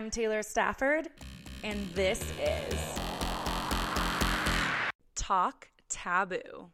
[0.00, 1.08] I'm Taylor Stafford,
[1.62, 2.74] and this is
[5.14, 6.70] Talk Taboo.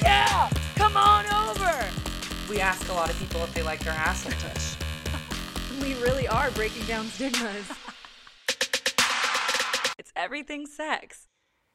[0.00, 1.84] Yeah, come on over.
[2.48, 4.76] We ask a lot of people if they like their asshole touch.
[5.82, 7.70] We really are breaking down stigmas.
[9.98, 11.26] it's everything sex.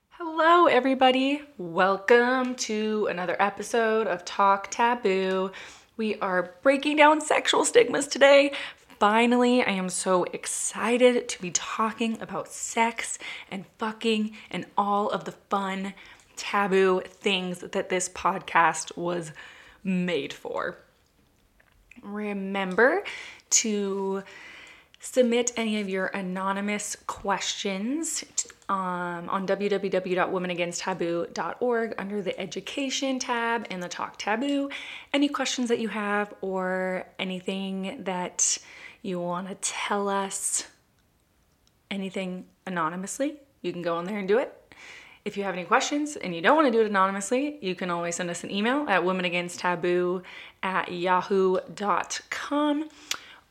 [0.09, 1.43] Hello, everybody.
[1.59, 5.51] Welcome to another episode of Talk Taboo.
[5.97, 8.53] We are breaking down sexual stigmas today.
[8.99, 13.19] Finally, I am so excited to be talking about sex
[13.51, 15.93] and fucking and all of the fun,
[16.35, 19.33] taboo things that this podcast was
[19.83, 20.79] made for.
[22.01, 23.03] Remember
[23.51, 24.23] to
[24.99, 28.25] submit any of your anonymous questions
[28.67, 34.71] um, on www.womenagainsttaboo.org under the education tab and the talk taboo.
[35.13, 38.57] Any questions that you have or anything that
[39.07, 40.65] you want to tell us,
[41.89, 44.53] anything anonymously, you can go on there and do it.
[45.25, 47.89] If you have any questions and you don't want to do it anonymously, you can
[47.89, 50.23] always send us an email at womenagainsttaboo
[50.63, 52.89] at yahoo.com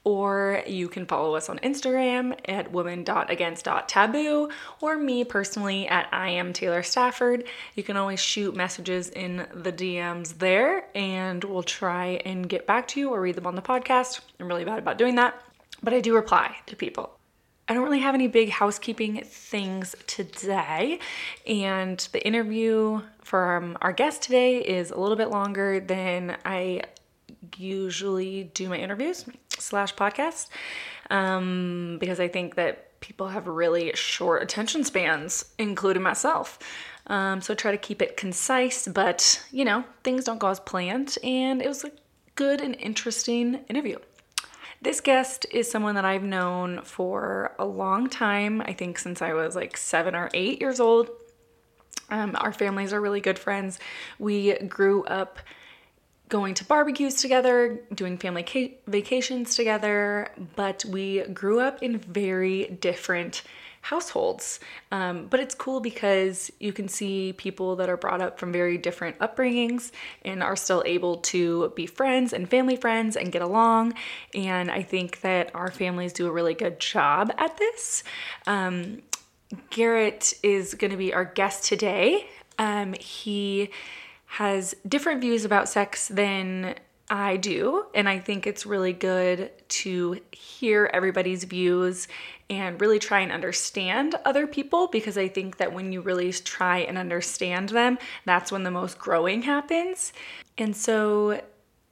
[0.06, 4.48] or you can follow us on Instagram at women.against.taboo
[4.80, 7.42] or me personally at I am Taylor Stafford.
[7.74, 12.86] You can always shoot messages in the DMs there and we'll try and get back
[12.88, 14.20] to you or read them on the podcast.
[14.38, 15.42] I'm really bad about doing that,
[15.82, 17.18] but I do reply to people.
[17.68, 21.00] I don't really have any big housekeeping things today,
[21.46, 26.82] and the interview from our guest today is a little bit longer than I
[27.56, 29.24] usually do my interviews
[29.58, 30.48] slash podcasts
[31.10, 36.58] um, because I think that people have really short attention spans, including myself.
[37.08, 40.60] Um, so I try to keep it concise, but you know, things don't go as
[40.60, 41.90] planned, and it was a
[42.34, 43.98] good and interesting interview.
[44.86, 49.32] This guest is someone that I've known for a long time, I think since I
[49.32, 51.10] was like seven or eight years old.
[52.08, 53.80] Um, our families are really good friends.
[54.20, 55.40] We grew up
[56.28, 62.66] going to barbecues together, doing family ca- vacations together, but we grew up in very
[62.80, 63.42] different
[63.86, 64.58] households.
[64.90, 68.78] Um, but it's cool because you can see people that are brought up from very
[68.78, 69.92] different upbringings
[70.24, 73.94] and are still able to be friends and family friends and get along.
[74.34, 78.02] And I think that our families do a really good job at this.
[78.48, 79.02] Um,
[79.70, 82.26] Garrett is going to be our guest today.
[82.58, 83.70] Um, he
[84.26, 86.74] has different views about sex than
[87.08, 87.86] I do.
[87.94, 92.08] And I think it's really good to hear everybody's views
[92.50, 96.78] and really try and understand other people because I think that when you really try
[96.78, 100.12] and understand them, that's when the most growing happens.
[100.58, 101.40] And so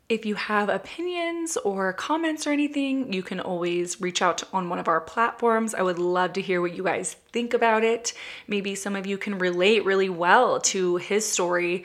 [0.09, 4.79] if you have opinions or comments or anything, you can always reach out on one
[4.79, 5.75] of our platforms.
[5.75, 8.13] I would love to hear what you guys think about it.
[8.47, 11.85] Maybe some of you can relate really well to his story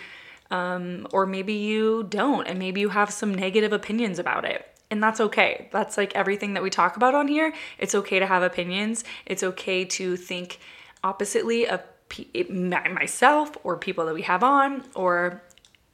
[0.51, 4.65] um, or maybe you don't, and maybe you have some negative opinions about it.
[4.91, 5.69] And that's okay.
[5.71, 7.53] That's like everything that we talk about on here.
[7.77, 9.03] It's okay to have opinions.
[9.25, 10.59] It's okay to think
[11.03, 11.81] oppositely of
[12.49, 15.43] myself or people that we have on or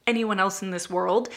[0.07, 1.29] anyone else in this world.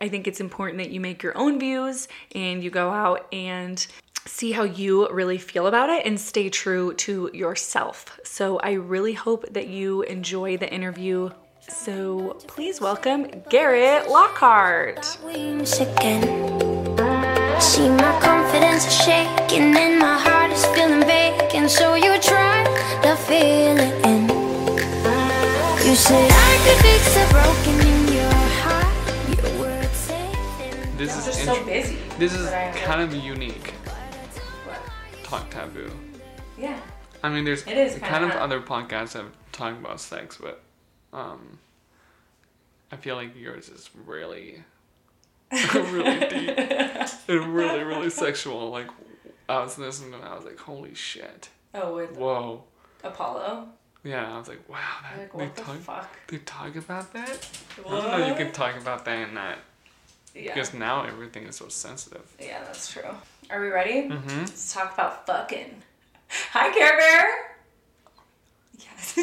[0.00, 3.86] I think it's important that you make your own views and you go out and
[4.26, 8.18] see how you really feel about it and stay true to yourself.
[8.24, 11.30] So I really hope that you enjoy the interview
[11.68, 15.04] so please welcome Garrett Lockhart.
[17.60, 21.70] See my confidence is shaking and my heart is feeling vacant.
[21.70, 22.64] So you try
[23.02, 24.28] to fill it in.
[25.86, 28.32] You said I could fix a broken in your
[28.64, 29.38] heart.
[29.38, 30.30] Your words say
[30.96, 31.96] This is just so busy.
[32.18, 32.50] This is
[32.82, 33.72] kind of unique.
[35.22, 35.90] Talk taboo.
[36.58, 36.78] Yeah.
[37.22, 40.60] I mean, there's It is kind of kinda- other podcasts that talk about sex, but
[41.14, 41.58] um,
[42.92, 44.62] I feel like yours is really,
[45.74, 46.58] really deep
[47.28, 48.70] and really, really sexual.
[48.70, 48.88] Like,
[49.48, 51.48] I was listening to it, I was like, holy shit.
[51.74, 52.64] Oh, with Whoa.
[53.02, 53.68] Apollo.
[54.02, 56.16] Yeah, I was like, wow, that, Like, they, the talk, fuck?
[56.28, 57.48] they talk about that?
[57.86, 59.58] I don't know you can talk about that and that.
[60.34, 60.52] Yeah.
[60.52, 62.26] Because now everything is so sensitive.
[62.40, 63.02] Yeah, that's true.
[63.50, 64.08] Are we ready?
[64.08, 64.38] Mm-hmm.
[64.40, 65.82] Let's talk about fucking.
[66.50, 67.53] Hi, Care Bear.
[68.78, 69.18] Yes.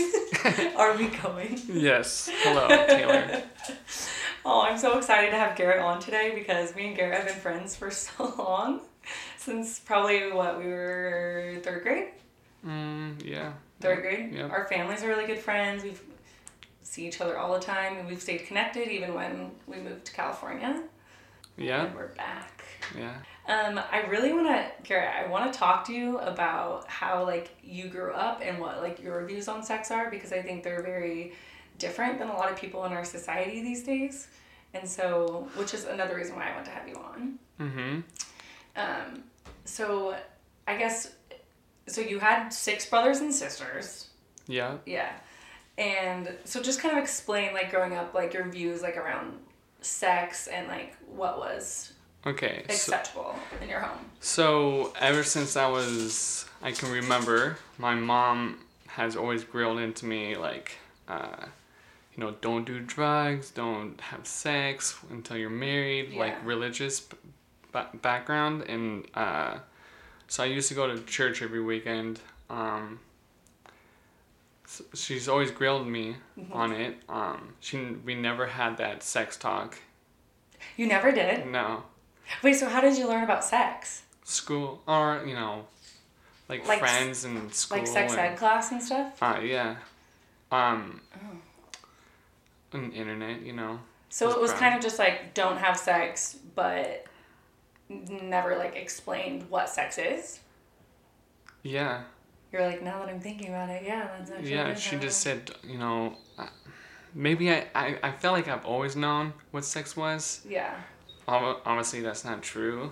[0.78, 1.60] Are we going?
[1.68, 2.30] Yes.
[2.44, 3.44] Hello, Taylor.
[4.44, 7.36] Oh, I'm so excited to have Garrett on today because me and Garrett have been
[7.36, 8.82] friends for so long.
[9.38, 12.08] Since probably what we were third grade?
[12.66, 13.54] Mm, yeah.
[13.80, 14.34] Third grade?
[14.34, 14.48] Yeah.
[14.48, 15.84] Our families are really good friends.
[15.84, 16.02] We've
[16.82, 20.12] see each other all the time and we've stayed connected even when we moved to
[20.12, 20.82] California.
[21.56, 21.86] Yeah.
[21.86, 22.64] And we're back.
[22.98, 23.14] Yeah.
[23.48, 25.14] Um, I really want to, Garrett.
[25.16, 29.02] I want to talk to you about how like you grew up and what like
[29.02, 31.34] your views on sex are because I think they're very
[31.80, 34.28] different than a lot of people in our society these days,
[34.74, 37.40] and so which is another reason why I want to have you on.
[37.60, 38.00] Mm-hmm.
[38.76, 39.24] Um,
[39.66, 40.16] so
[40.68, 41.14] I guess
[41.88, 42.02] so.
[42.02, 44.10] You had six brothers and sisters.
[44.48, 44.78] Yeah.
[44.86, 45.12] Yeah.
[45.78, 49.40] And so just kind of explain like growing up like your views like around
[49.82, 51.94] sex and like what was
[52.26, 52.64] Okay.
[52.70, 54.06] So, acceptable in your home.
[54.20, 60.36] so ever since I was, I can remember, my mom has always grilled into me
[60.36, 60.78] like,
[61.08, 61.46] uh,
[62.16, 67.18] you know, don't do drugs, don't have sex until you're married, like religious b-
[68.02, 69.56] background, and uh,
[70.28, 72.20] so I used to go to church every weekend.
[72.50, 73.00] Um,
[74.66, 76.54] s- she's always grilled me Mm-hmm.
[76.54, 76.98] on it.
[77.10, 79.78] Um, she we never had that sex talk.
[80.78, 81.48] You never did.
[81.48, 81.84] No.
[82.44, 84.04] Wait, so how did you learn about sex?
[84.24, 85.66] school or you know
[86.48, 89.22] like, Like friends and school Like sex and, ed class and stuff?
[89.22, 89.76] uh yeah
[90.52, 91.38] um Oh.
[92.72, 93.80] the internet you know
[94.10, 97.06] So it was kind of just like don't have sex, but
[97.90, 100.40] never like explained what sex is.
[101.64, 102.04] yeah
[102.54, 105.52] You're like, now that I'm thinking about it, yeah, that's actually yeah she just said
[105.68, 106.48] you know uh,
[107.14, 110.74] maybe I, I i felt like i've always known what sex was Yeah.
[111.32, 112.92] Ob- obviously that's not true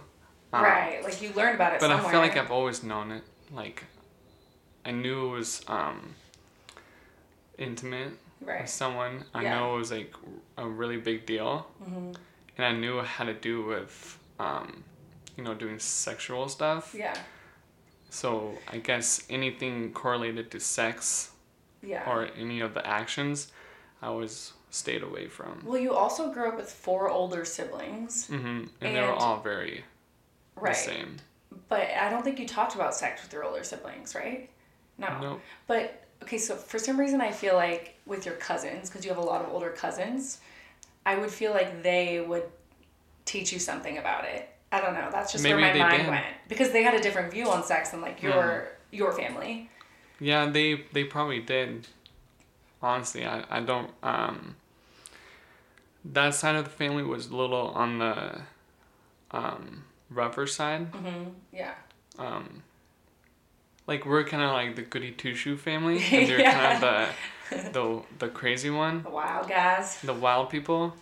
[0.53, 1.03] Um, right.
[1.03, 2.07] Like you learned about it but somewhere.
[2.07, 3.83] i feel like i've always known it like
[4.85, 6.15] i knew it was um
[7.57, 8.61] intimate Right.
[8.61, 9.25] with someone.
[9.33, 9.55] I Yeah.
[9.59, 10.13] know it was like
[10.57, 12.13] a really big deal, Mm-hmm.
[12.57, 14.85] and I knew it had to do with, um,
[15.35, 16.95] you know, doing sexual stuff.
[16.97, 17.15] Yeah.
[18.09, 21.31] So I guess anything correlated to sex
[21.81, 22.09] Yeah.
[22.09, 23.51] or any of the actions,
[24.01, 25.61] I always stayed away from.
[25.65, 28.27] well, you also grew up with four older siblings.
[28.27, 29.83] hmm And, they were all very
[30.55, 30.73] Right.
[30.75, 31.17] the same.
[31.69, 34.49] But I don't think you talked about sex with your older siblings, right?
[34.97, 35.19] No.
[35.21, 35.41] Nope.
[35.67, 39.17] But okay, so for some reason I feel like with your cousins, because you have
[39.17, 40.39] a lot of older cousins,
[41.05, 42.43] I would feel like they would
[43.25, 44.49] teach you something about it.
[44.71, 45.09] I don't know.
[45.11, 46.05] That's just Maybe where my mind did.
[46.05, 46.11] Hmm.
[46.11, 49.69] went because they had a different view on sex than like your your family.
[50.19, 51.87] Yeah, they they probably did.
[52.81, 54.55] Honestly, I, I don't um
[56.13, 58.41] that side of the family was a little on the
[59.31, 60.91] um rougher side.
[60.91, 61.29] Mm-hmm.
[61.53, 61.73] Yeah.
[62.17, 62.63] Um
[63.87, 66.53] like we're kind of like the goody two shoe family, and they're Yeah.
[66.53, 67.15] kind of
[67.71, 69.99] the the the crazy one, The wild guys.
[70.01, 70.93] the wild people.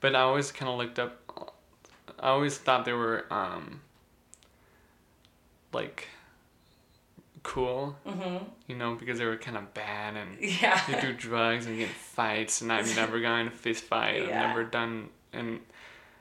[0.00, 1.20] But I always kind of looked up.
[2.20, 3.80] I always thought they were um
[5.72, 6.08] like
[7.44, 8.44] cool, Mm-hmm.
[8.66, 10.80] you know, because they were kind of bad and Yeah.
[10.88, 14.22] they do drugs and get fights and I've never gotten in a fist fight.
[14.26, 14.42] Yeah.
[14.42, 15.60] I've never done and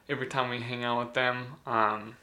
[0.07, 2.15] every time we hang out with them, um,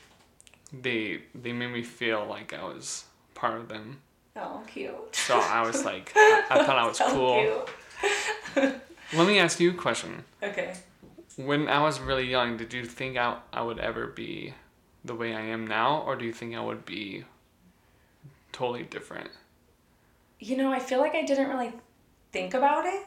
[0.73, 3.05] they they made me feel like I was
[3.35, 3.99] part of them.
[4.37, 4.95] oh, cute.
[5.17, 7.67] So I was like I, I thought I was So cool.
[9.13, 10.25] Let me ask you a question.
[10.43, 10.75] Okay.
[11.37, 14.55] When I was really young, did you think I, I would ever be
[15.05, 17.25] the way I am now or do you think I would be
[18.53, 19.31] totally different?
[20.39, 21.73] You know, I feel like I didn't really
[22.33, 23.07] think about it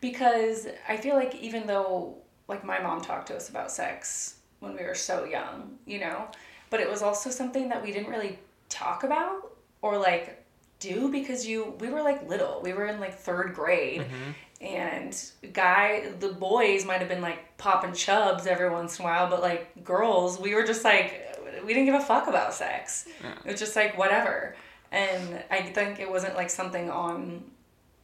[0.00, 2.16] because I feel like even though
[2.48, 6.28] like my mom talked to us about sex when we were so young, you know,
[6.70, 10.44] but it was also something that we didn't really talk about or like
[10.80, 12.60] do because you we were like little.
[12.62, 14.64] We were in like 3rd grade mm-hmm.
[14.64, 19.30] and guy the boys might have been like popping chubs every once in a while,
[19.30, 21.28] but like girls, we were just like
[21.64, 23.06] we didn't give a fuck about sex.
[23.22, 23.34] Yeah.
[23.44, 24.56] It was just like whatever.
[24.92, 27.42] And I think it wasn't like something on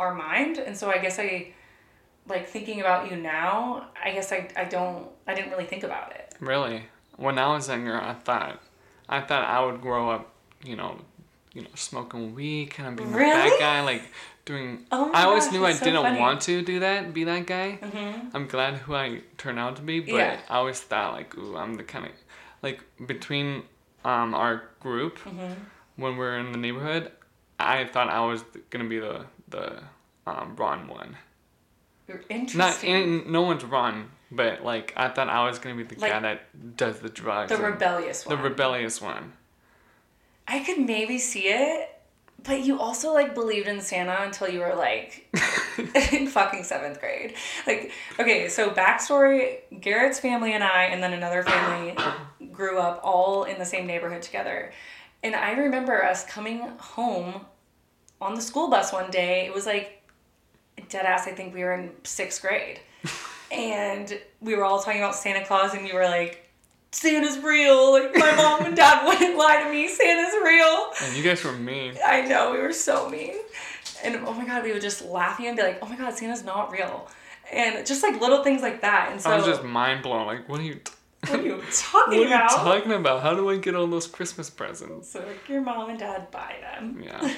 [0.00, 0.59] our mind.
[0.59, 1.52] And so I guess I
[2.26, 6.12] like thinking about you now, I guess I, I don't I didn't really think about
[6.12, 6.35] it.
[6.40, 6.83] Really?
[7.16, 8.61] When I was younger, I thought,
[9.09, 10.30] I thought I would grow up,
[10.64, 10.99] you know,
[11.54, 13.33] you know, smoking weed, kind of being Really?
[13.50, 14.02] bad guy, like
[14.45, 14.87] doing.
[14.92, 16.21] Oh my I always gosh, knew I so didn't funny.
[16.21, 17.78] want to do that, be that guy.
[17.83, 18.28] Mm-hmm.
[18.37, 20.38] I'm glad who I turned out to be, but Yeah.
[20.49, 22.12] I always thought like, ooh, I'm the kind of,
[22.62, 23.62] like between,
[24.04, 25.52] um, our group, Mm-hmm.
[25.98, 27.12] When we are in the neighborhood,
[27.58, 29.82] I thought I was gonna be the the
[30.26, 31.16] um, Ron one.
[32.06, 32.90] You're Not interesting.
[33.24, 36.20] in, no one's Ron, but like I thought I was gonna be the Like, guy
[36.20, 37.50] that does the drugs.
[37.50, 38.36] the rebellious one.
[38.36, 39.32] the rebellious one.
[40.46, 41.90] I could maybe see it,
[42.42, 45.28] but you also like believed in Santa until you were like
[46.12, 47.34] in fucking seventh grade.
[47.66, 51.94] Like, okay, so backstory Garrett's family and I, and then another family
[52.52, 54.72] grew up all in the same neighborhood together.
[55.22, 57.44] And I remember us coming home
[58.20, 59.46] on the school bus one day.
[59.46, 60.02] It was like
[60.88, 62.80] dead ass, I think we were in sixth grade.
[63.52, 66.48] and we were all talking about Santa Claus, and you were like,
[66.92, 67.92] Santa's real.
[67.92, 69.88] Like my mom and dad wouldn't lie to me.
[69.88, 70.90] Santa's real.
[71.02, 71.94] And you guys were mean.
[72.04, 73.34] I know we were so mean,
[74.02, 76.44] and oh my god, we would just laugh and be like, "Oh my god, Santa's
[76.44, 77.08] not real,"
[77.52, 79.10] and just like little things like that.
[79.12, 80.26] And so, I was just mind blown.
[80.26, 80.76] Like, what are you?
[80.76, 82.50] T- what are you talking what are you about?
[82.50, 83.22] talking about?
[83.22, 85.10] How do I get all those Christmas presents?
[85.10, 87.02] so like your mom and dad buy them.
[87.02, 87.20] Yeah.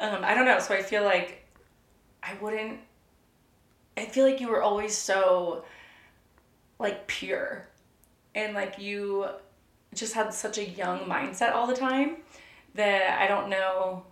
[0.00, 0.58] um, I don't know.
[0.58, 1.44] So I feel like
[2.22, 2.80] I wouldn't.
[3.96, 5.64] I feel like you were always so
[6.78, 7.68] like pure,
[8.34, 9.26] and like you
[9.94, 12.16] just had such a young mindset all the time
[12.74, 14.04] that I don't know.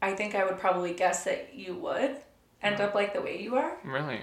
[0.00, 2.16] I think I would probably guess that you would
[2.62, 3.76] end up like the way you are.
[3.84, 4.20] Really?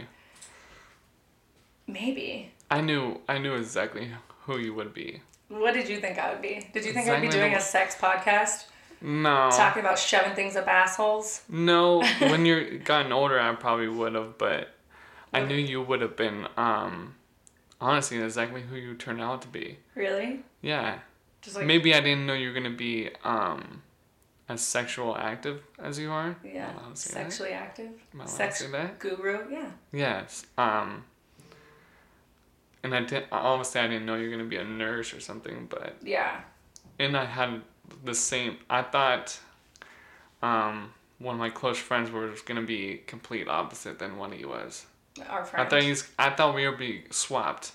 [1.87, 2.51] Maybe.
[2.69, 3.21] I knew.
[3.27, 4.09] I knew exactly
[4.43, 5.21] who you would be.
[5.49, 6.67] What did you think I would be?
[6.73, 8.65] Did you think I'd be doing a sex podcast
[9.01, 9.49] No.
[9.51, 11.43] talking about shoving things up assholes?
[11.49, 12.01] No.
[12.19, 14.69] when you're gotten older, I probably would have, but
[15.33, 16.47] I knew you would have been.
[16.57, 17.15] Um,
[17.79, 19.77] honestly, exactly who you turned out to be.
[19.93, 20.39] Really?
[20.61, 20.99] Yeah.
[21.41, 23.83] Just like Maybe I didn't know you were gonna be um,
[24.49, 26.35] as sexual active as you are.
[26.43, 27.31] yeah, Am I allowed to say that?
[27.31, 27.91] sexually active,
[28.25, 28.65] sex
[28.97, 29.51] guru.
[29.51, 29.69] Yeah.
[29.91, 30.47] Yes.
[30.57, 31.03] Um.
[32.85, 33.25] And I didn't.
[33.31, 36.41] Obviously, I didn't know you're gonna be a nurse or something, but Yeah.
[36.99, 37.63] and I had
[38.03, 38.59] the same.
[38.69, 39.39] I thought,
[40.43, 44.85] um, one of my close friends was gonna be complete opposite than what he was.
[45.27, 46.07] Our I thought he's.
[46.19, 47.71] I thought we would be swapped.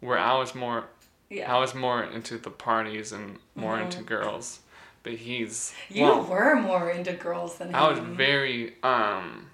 [0.00, 0.86] Where I was more,
[1.28, 1.54] yeah.
[1.54, 3.82] I was more into the parties and more Mhm.
[3.84, 4.60] into girls,
[5.02, 5.74] but he's.
[5.90, 7.74] you well, were more into girls than him.
[7.74, 9.50] I was very um,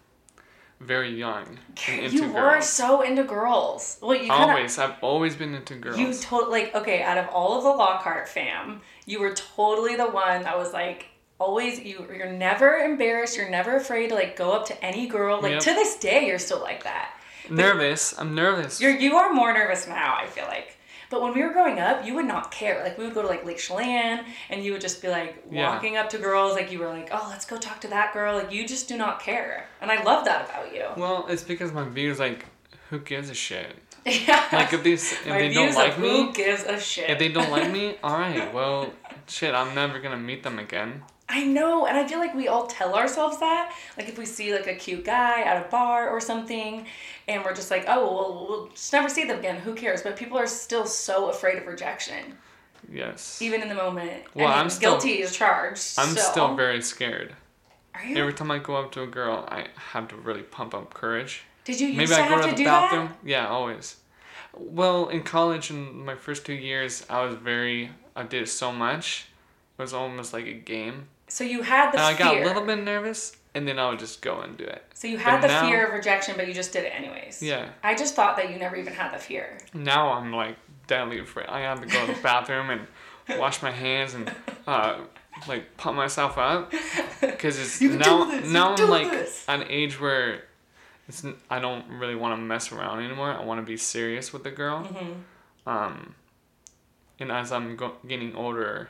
[0.81, 1.59] very young
[1.89, 2.69] you were girls.
[2.69, 3.99] so into girls.
[4.01, 5.99] Well, you kind of always, I've always been into girls.
[5.99, 10.07] you told like okay, out of all of the Lockhart fam, you were totally the
[10.09, 11.07] one that was like
[11.41, 15.41] always you you're never embarrassed, you're never afraid to like go up to any girl.
[15.43, 15.61] Like Yep.
[15.63, 17.13] to this day you're still like that.
[17.51, 18.19] nervous.
[18.19, 18.81] I'm nervous.
[18.81, 20.77] You're you are more nervous now, I feel like.
[21.11, 22.83] But when we were growing up, you would not care.
[22.85, 25.71] Like we would go to like Lake Chelan and you would just be like Yeah.
[25.71, 28.35] walking up to girls, like you were like, Oh, let's go talk to that girl.
[28.37, 29.67] Like you just do not care.
[29.81, 30.85] And I love that about you.
[30.97, 32.45] well, it's because my view is like,
[32.91, 33.75] who gives a shit?
[34.07, 34.43] Yeah.
[34.53, 37.11] Like if these, if My they don't like me, who gives a shit.
[37.11, 38.53] if they don't like me, all right.
[38.55, 38.91] Well,
[39.27, 41.03] shit, I'm never gonna meet them again.
[41.31, 43.75] I know, and I feel like we all tell ourselves that.
[43.99, 46.87] Like if we see like a cute guy at a bar or something,
[47.29, 49.57] and we're just like, oh, well, we'll just never see them again.
[49.57, 50.03] Who cares?
[50.03, 52.39] But people are still so afraid of rejection,
[52.91, 53.43] Yes.
[53.43, 54.23] even in the moment.
[54.35, 55.99] Well, I mean, still- guilty is charged.
[55.99, 57.35] I'm so- still very scared.
[57.95, 58.17] Are you?
[58.17, 61.43] Every time I go up to a girl, I have to really pump up courage.
[61.65, 63.15] Did you used Maybe to I go to to the do bathroom.
[63.23, 63.97] Yeah, always.
[64.55, 67.91] Well, in college, in my first two years, I was very.
[68.17, 69.27] I did so much.
[69.79, 71.09] It was almost like a game.
[71.29, 71.33] That?
[71.33, 72.27] So you had the And I fear.
[72.27, 74.85] got a little bit nervous, and then I would just go and do it.
[74.95, 77.43] So you had But the now- fear of rejection, but you just did it anyways.
[77.43, 77.69] Yeah.
[77.83, 79.59] I just thought that you never even had the fear.
[79.75, 80.57] Now I'm like
[80.87, 81.47] deadly afraid.
[81.49, 82.87] I have to go to the bathroom and
[83.39, 84.33] wash my hands and
[84.67, 84.99] uh,
[85.47, 86.73] like pump myself up
[87.21, 89.45] because it's You can now do this, you now can I'm do like this.
[89.49, 90.45] an age where
[91.09, 93.33] it's I don't really want to mess around anymore.
[93.33, 94.85] I want to be serious with the girl.
[94.85, 95.69] Mm-hmm.
[95.69, 96.15] Um,
[97.21, 98.89] and as I'm go- getting older,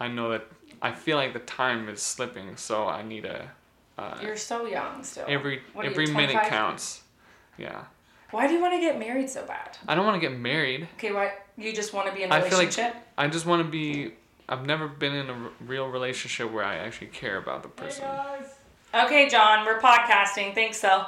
[0.00, 0.46] I know that
[0.82, 3.50] I feel like the time is slipping, so I need a.
[3.98, 5.24] Uh, You're so young still.
[5.28, 7.02] every What are you, every minute counts.
[7.58, 7.84] Yeah,
[8.30, 9.78] Why do you want to get married so bad?
[9.88, 10.86] I don't want to get married.
[10.98, 12.94] Okay, why you just want to be in a I feel like- relationship?
[13.16, 14.12] I just want to be.
[14.48, 18.04] I've never been in a r- real relationship where I actually care about the person.
[18.94, 20.54] Okay, John, we're podcasting.
[20.54, 21.06] Thanks, so.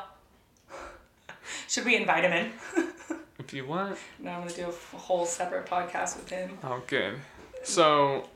[1.68, 2.52] Should we invite him in?
[3.38, 3.96] If you want.
[4.18, 6.58] no, I'm gonna do a f- whole separate podcast with him.
[6.64, 7.14] Oh, good.
[7.62, 8.28] So,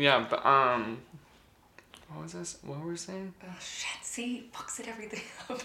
[0.00, 0.98] yeah, but um,
[2.08, 2.58] what was this?
[2.62, 3.34] What were we saying?
[3.44, 4.02] Oh shit!
[4.02, 5.60] See, fucks it everything up.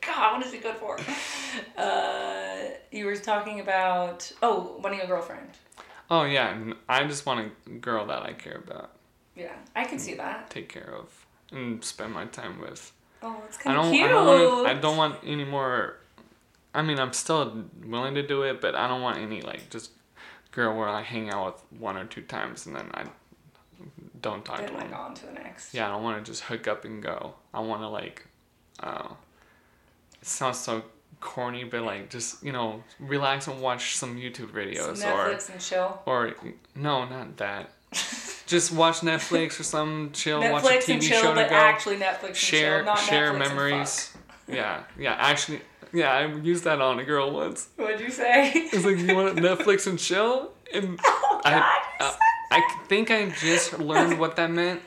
[0.00, 0.98] God, what is he good for?
[1.76, 5.50] Uh, you were talking about oh, wanting a girlfriend.
[6.10, 6.56] Oh yeah,
[6.88, 8.92] I just want a girl that I care about,
[9.34, 10.50] Yeah, I can see that.
[10.50, 12.92] take care of, and spend my time with.
[13.22, 14.04] Oh, it's kind of cute.
[14.04, 14.68] I don't want.
[14.68, 15.96] I don't want any more.
[16.74, 19.90] I mean, I'm still willing to do it, but I don't want any like just
[20.56, 23.04] girl where I hang out with one or two times and then I
[24.22, 25.74] don't talk Then to like on to the next.
[25.74, 27.34] Yeah, I don't want to just hook up and go.
[27.52, 28.26] I want to like,
[28.80, 29.08] uh,
[30.20, 30.82] it sounds so
[31.20, 35.60] corny, but like just you know relax and watch some YouTube videos Some Netflix and
[35.60, 36.02] chill.
[36.06, 36.34] or or
[36.74, 37.70] no, not that.
[38.46, 40.40] just watch Netflix or some chill.
[40.40, 41.56] watch a Netflix TV and chill, show to but go.
[41.56, 44.12] actually Netflix and share chill, not share Netflix memories.
[44.48, 45.14] Yeah, yeah.
[45.18, 45.60] Actually,
[45.92, 46.12] yeah.
[46.12, 47.66] I used that on a girl once.
[47.74, 48.52] What'd you say?
[48.54, 51.64] It's like you want Netflix and chill, and oh God.
[51.98, 52.16] I,
[52.50, 54.82] I think I just learned what that meant,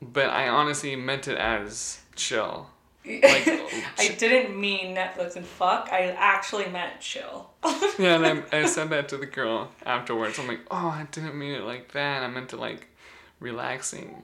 [0.00, 2.68] but I honestly meant it as chill.
[3.04, 3.46] Like,
[3.98, 5.88] I didn't mean Netflix and fuck.
[5.90, 7.50] I actually meant chill.
[7.98, 10.38] yeah, and I, I said that to the girl afterwards.
[10.38, 12.22] I'm like, oh, I didn't mean it like that.
[12.22, 12.88] I meant to like
[13.38, 14.22] relaxing.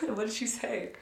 [0.00, 0.92] what did she say?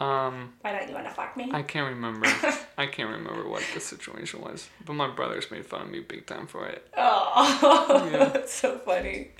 [0.00, 1.50] Um, Why don't you want to fuck me?
[1.52, 2.26] I can't remember.
[2.78, 4.66] I can't remember what the situation was.
[4.86, 6.88] But my brothers made fun of me big time for it.
[6.96, 8.24] Oh, Yeah.
[8.32, 9.32] that's so funny.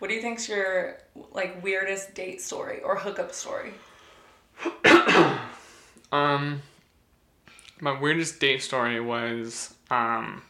[0.00, 0.98] What do you think's your
[1.32, 3.72] like weirdest date story or hookup story?
[6.12, 6.62] Um,
[7.80, 10.42] my weirdest date story was um,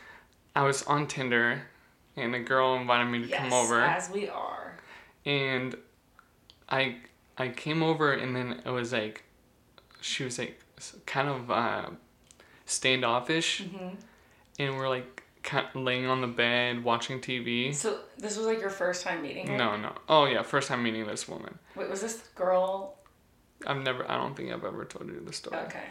[0.56, 1.62] I was on Tinder,
[2.16, 4.76] and a girl invited me to Yes, come over, as we are.
[5.24, 5.76] and
[6.68, 6.96] I
[7.38, 9.24] I came over, and then it was like
[10.00, 10.60] she was like
[11.06, 11.86] kind of uh,
[12.66, 13.94] standoffish, Mm-hmm.
[14.58, 17.74] and we're like kind laying on the bed watching TV.
[17.74, 19.56] So this was like your first time meeting her.
[19.56, 19.92] No, no.
[20.08, 21.58] Oh yeah, first time meeting this woman.
[21.76, 22.96] Wait, was this girl?
[23.66, 24.10] I've never.
[24.10, 25.56] I don't think I've ever told you the story.
[25.62, 25.84] Okay.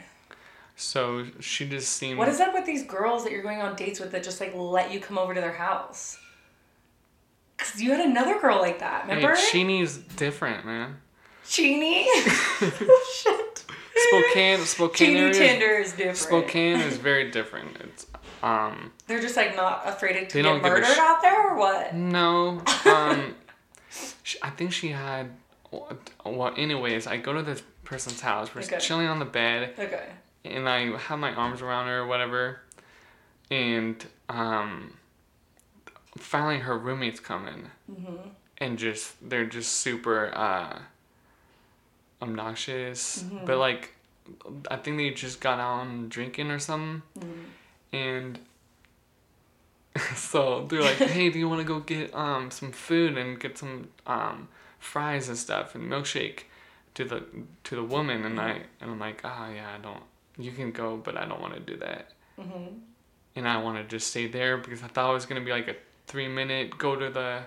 [0.75, 2.17] So she just seemed.
[2.17, 4.53] What is up with these girls that you're going on dates with that just like
[4.55, 6.17] let you come over to their house?
[7.57, 9.35] Cause you had another girl like that, remember?
[9.51, 10.97] Cheney's different, man.
[11.47, 12.07] Cheney.
[12.59, 13.65] Shit.
[13.95, 15.33] Spokane, Spokane Cheney area.
[15.33, 16.17] Tinder is different.
[16.17, 17.77] Spokane is very different.
[17.79, 18.07] It's
[18.41, 21.51] um They're just like not afraid to get don't give a murdered sh- out there
[21.51, 21.93] or what?
[21.95, 23.35] no um.
[24.23, 25.29] sh I think she had.
[26.25, 28.53] Well, anyways, I go to this person's house.
[28.53, 28.79] We're Okay.
[28.79, 30.07] chilling on the bed, Okay.
[30.45, 32.59] and I have my arms around her or whatever,
[33.51, 34.93] and um.
[36.15, 38.15] Finally, her roommates come in, Mm-hmm.
[38.59, 40.77] and just they're just super uh.
[42.23, 43.45] Obnoxious, Mm-hmm.
[43.45, 43.93] but like,
[44.71, 47.01] I think they just got out on drinking or something.
[47.19, 47.95] Mm-hmm.
[47.95, 48.39] and
[50.15, 53.57] so they're like, "Hey, do you want to go get um some food and get
[53.57, 54.47] some um
[54.79, 56.39] fries and stuff and milkshake
[56.95, 57.23] to the
[57.65, 58.51] to the woman?" And I
[58.81, 60.01] and I'm like, "Ah, yeah, I don't.
[60.37, 62.67] You can go, but I don't want to do that." Mm-hmm.
[63.35, 65.67] And I want to just stay there because I thought it was gonna be like
[65.67, 65.75] a
[66.07, 67.41] three minute go to the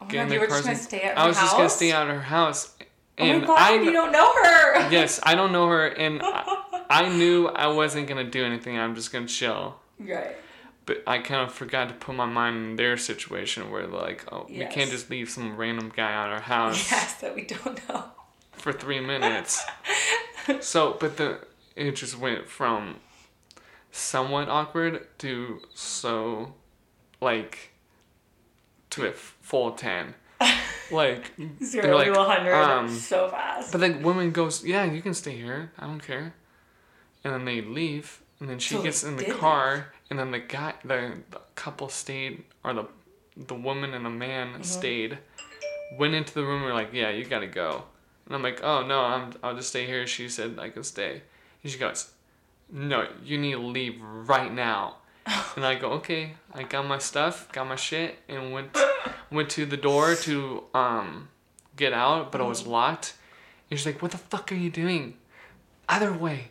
[0.00, 0.56] Oh get in the you were car.
[0.58, 1.76] just gonna stay at her I was just gonna house?
[1.76, 2.84] stay at her house, Oh
[3.18, 4.90] Oh and my god, I you don't know her.
[4.90, 8.78] yes, I don't know her, and I, I knew I wasn't gonna do anything.
[8.78, 9.76] I'm just gonna chill.
[9.98, 10.36] Right.
[10.84, 14.44] but I kind of forgot to put my mind in their situation where like, oh,
[14.50, 18.04] we can't just leave some random guy at our house Yes, that we don't know.
[18.52, 19.64] for three minutes.
[20.60, 21.40] so, but the
[21.74, 22.96] it just went from
[23.90, 26.52] somewhat awkward to so
[27.22, 27.70] like
[28.90, 30.14] to a full ten.
[30.90, 31.32] Like
[31.64, 33.72] Zero like, to 100 um, so fast.
[33.72, 35.72] but the woman goes, "Yeah, you can stay here.
[35.78, 36.34] I don't care."
[37.24, 40.38] And then they leave, and then she So gets in the car, and then the
[40.38, 42.84] guy, the, the couple stayed, or the
[43.36, 44.62] the woman and the man Mm-hmm.
[44.62, 45.18] stayed.
[45.98, 46.62] Went into the room.
[46.62, 47.82] and We're like, "Yeah, you gotta go."
[48.26, 51.22] And I'm like, "Oh no, I'm I'll just stay here." She said I can stay,
[51.64, 52.12] and she goes,
[52.70, 54.96] "No, you need to leave right now."
[55.56, 56.34] And I go, okay.
[56.54, 58.76] I got my stuff, got my shit, and went
[59.30, 61.28] went to the door to um
[61.76, 63.14] get out, but it was locked.
[63.70, 65.16] And she's like, "What the fuck are you doing?"
[65.88, 66.48] Other way.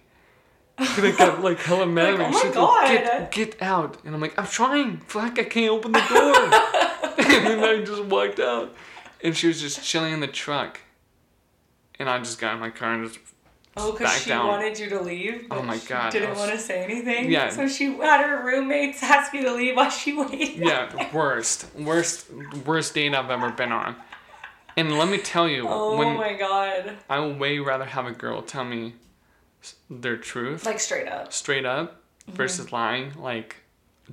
[0.78, 2.20] And I got like hella mad.
[2.20, 4.98] Like, oh She's like, "Get get out!" And I'm like, "I'm trying.
[4.98, 8.76] Fuck, I can't open the door." and then I just walked out,
[9.24, 10.82] and she was just chilling in the truck.
[11.98, 13.20] And I just got in my car and just
[13.78, 14.48] oh, because she down.
[14.48, 15.48] wanted you to leave.
[15.52, 17.32] Oh my she God, Didn't was- want to say anything.
[17.32, 17.50] Yeah.
[17.50, 20.58] So she had her roommates ask you to leave while she waited.
[20.58, 22.28] Yeah, worst, worst,
[22.66, 23.96] worst date I've ever been on.
[24.78, 26.98] And let me tell you, Oh when my god.
[27.10, 28.96] I would way rather have a girl tell me
[29.90, 31.32] their truth, Like straight up.
[31.34, 32.38] straight up, Mm-hmm.
[32.38, 33.14] versus lying.
[33.20, 33.58] Like,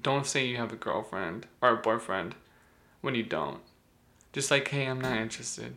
[0.00, 2.34] don't say you have a girlfriend or a boyfriend
[3.00, 3.60] when you don't.
[4.34, 5.76] Just like, hey, I'm not interested.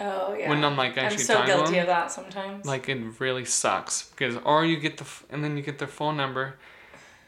[0.00, 0.50] Oh yeah.
[0.50, 2.66] When I'm like I'm actually so guilty them, of that sometimes.
[2.66, 5.88] like it really sucks because or you get the f- and then you get their
[5.88, 6.56] phone number,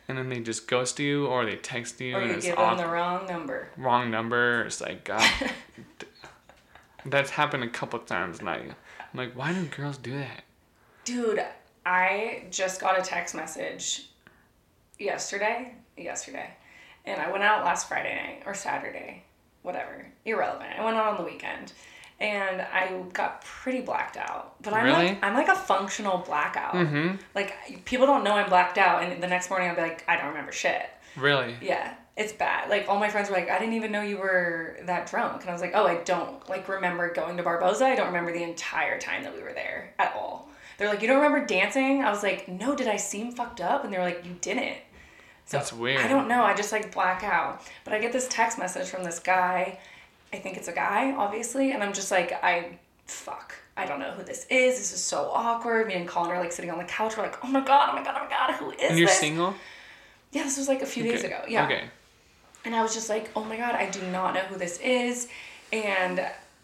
[0.07, 2.57] and then they just ghost you or they text you or and you it's give
[2.57, 3.68] them the wrong number.
[3.76, 4.62] wrong number.
[4.64, 5.28] It's like God.
[7.07, 8.74] that's happened a couple times, I, I'm
[9.14, 10.42] like, why do girls do that?
[11.04, 11.44] Dude,
[11.87, 14.09] I just got a text message
[14.98, 15.74] yesterday.
[15.96, 16.50] Yesterday.
[17.04, 19.24] And I went out last Friday night or Saturday.
[19.62, 20.07] Whatever.
[20.24, 20.70] Irrelevant.
[20.78, 21.72] I went out on the weekend.
[22.20, 24.61] And I got pretty blacked out.
[24.62, 25.07] But I'm Really?
[25.09, 26.74] like I'm like a functional blackout.
[26.74, 27.16] Mm-hmm.
[27.35, 30.16] Like people don't know I'm blacked out and the next morning I'll be like, I
[30.16, 30.83] don't remember shit.
[31.16, 31.54] Really?
[31.61, 32.68] Yeah, it's bad.
[32.70, 35.50] Like all my friends were like, I didn't even know you were that drunk, and
[35.50, 37.85] I was like, oh, I don't like remember going to Barboza.
[37.87, 40.48] I don't remember the entire time that we were there at all.
[40.76, 42.04] They're like, you don't remember dancing?
[42.04, 42.74] I was like, no.
[42.76, 43.83] Did I seem fucked up?
[43.85, 44.76] And they were like, you didn't.
[45.46, 46.00] So That's weird.
[46.00, 46.42] I don't know.
[46.42, 47.62] I just like black out.
[47.85, 49.78] But I get this text message from this guy.
[50.33, 53.55] I think it's a guy, obviously, and I'm just like, I fuck.
[53.77, 54.77] I don't know who this is.
[54.77, 55.87] This is so awkward.
[55.87, 57.17] Me and Colin are like sitting on the couch.
[57.17, 59.07] We're like, oh my god, oh my god, oh my god, who is And you're
[59.07, 59.19] this?
[59.19, 59.55] single?
[60.33, 61.41] Yeah, this was like a few days ago.
[61.49, 61.64] Yeah.
[61.64, 61.85] Okay.
[62.64, 65.29] And I was just like, oh my god, I do not know who this is.
[65.73, 66.21] And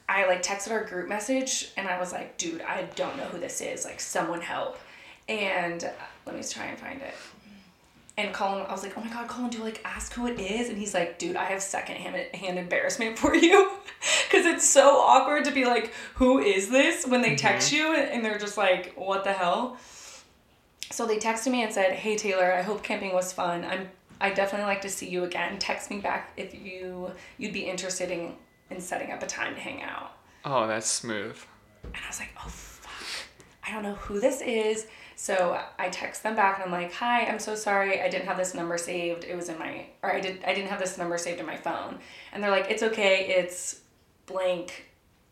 [0.09, 3.39] I like texted our group message and I was like, dude, I don't know who
[3.39, 3.85] this is.
[3.85, 4.79] Like, someone help.
[5.29, 5.89] And
[6.27, 7.15] let me try and find it.
[8.17, 10.69] And Colin, I was like, oh my god, Colin, do like ask who it is?
[10.69, 13.71] And he's like, dude, I have secondhand hand embarrassment for you.
[14.31, 17.07] Cause it's so awkward to be like, who is this?
[17.07, 17.37] When they mm-hmm.
[17.37, 19.79] text you and they're just like, what the hell?
[20.95, 23.65] So they texted me and said, "Hey Taylor, I hope camping was fun.
[23.65, 23.89] I'm
[24.21, 25.59] I definitely like to see you again.
[25.59, 28.35] Text me back if you you'd be interested in
[28.71, 30.13] in setting up a time to hang out."
[30.45, 31.37] Oh, that's smooth.
[31.83, 32.93] And I was like, "Oh fuck.
[33.67, 37.25] I don't know who this is." So I text them back and I'm like, "Hi,
[37.27, 38.01] I'm so sorry.
[38.03, 39.25] I didn't have this number saved.
[39.25, 41.57] It was in my or I did I didn't have this number saved in my
[41.57, 41.99] phone."
[42.33, 43.27] And they're like, "It's okay.
[43.29, 43.81] It's
[44.27, 44.87] blank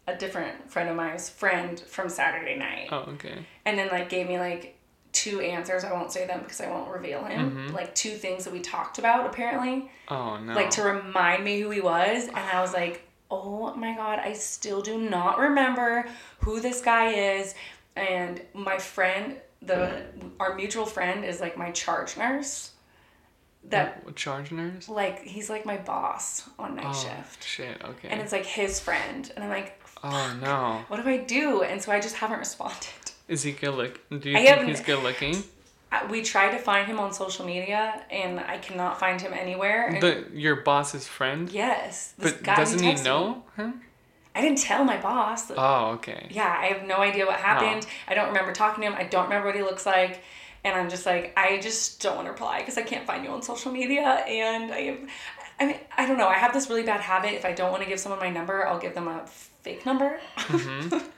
[0.06, 3.44] a different friend of mine's friend from Saturday night." Oh, okay.
[3.64, 4.76] and then like gave me like
[5.12, 5.84] two answers.
[5.84, 7.50] I won't say them because I won't reveal him.
[7.50, 7.74] Mm-hmm.
[7.74, 10.54] Like two things that we talked about apparently, Oh no.
[10.54, 12.28] like to remind me who he was.
[12.28, 16.06] And I was like, oh my god, I still do not remember
[16.40, 17.54] who this guy is.
[17.94, 20.02] And my friend, the
[20.40, 22.70] our mutual friend, is like my charge nurse.
[23.68, 24.88] That What, charge nurse?
[24.88, 27.80] like he's like my boss on night Oh shift, shit.
[27.84, 28.08] Okay.
[28.08, 29.30] and it's like his friend.
[29.36, 30.80] And I'm like, oh no.
[30.88, 31.62] what do I do?
[31.62, 32.88] And so I just haven't responded.
[33.28, 34.00] Is he good look?
[34.10, 35.36] Do you I think he's good looking?
[36.08, 39.98] We tried to find him on social media and I cannot find him anywhere.
[40.00, 41.50] The your boss's friend?
[41.50, 43.80] yes, this But guy doesn't he texted me- know him?
[44.34, 45.50] I didn't tell my boss.
[45.56, 46.26] Oh, okay.
[46.30, 47.86] Yeah, I have no idea what happened.
[48.08, 48.94] I don't remember talking to him.
[48.98, 50.22] I don't remember what he looks like.
[50.64, 53.30] And I'm just like, I just don't want to reply because I can't find you
[53.30, 54.02] on social media.
[54.28, 54.98] And I have,
[55.60, 56.28] I mean, I don't know.
[56.28, 57.34] I have this really bad habit.
[57.34, 60.18] If I don't want to give someone my number, I'll give them a fake number.
[60.36, 60.98] Mm-hmm.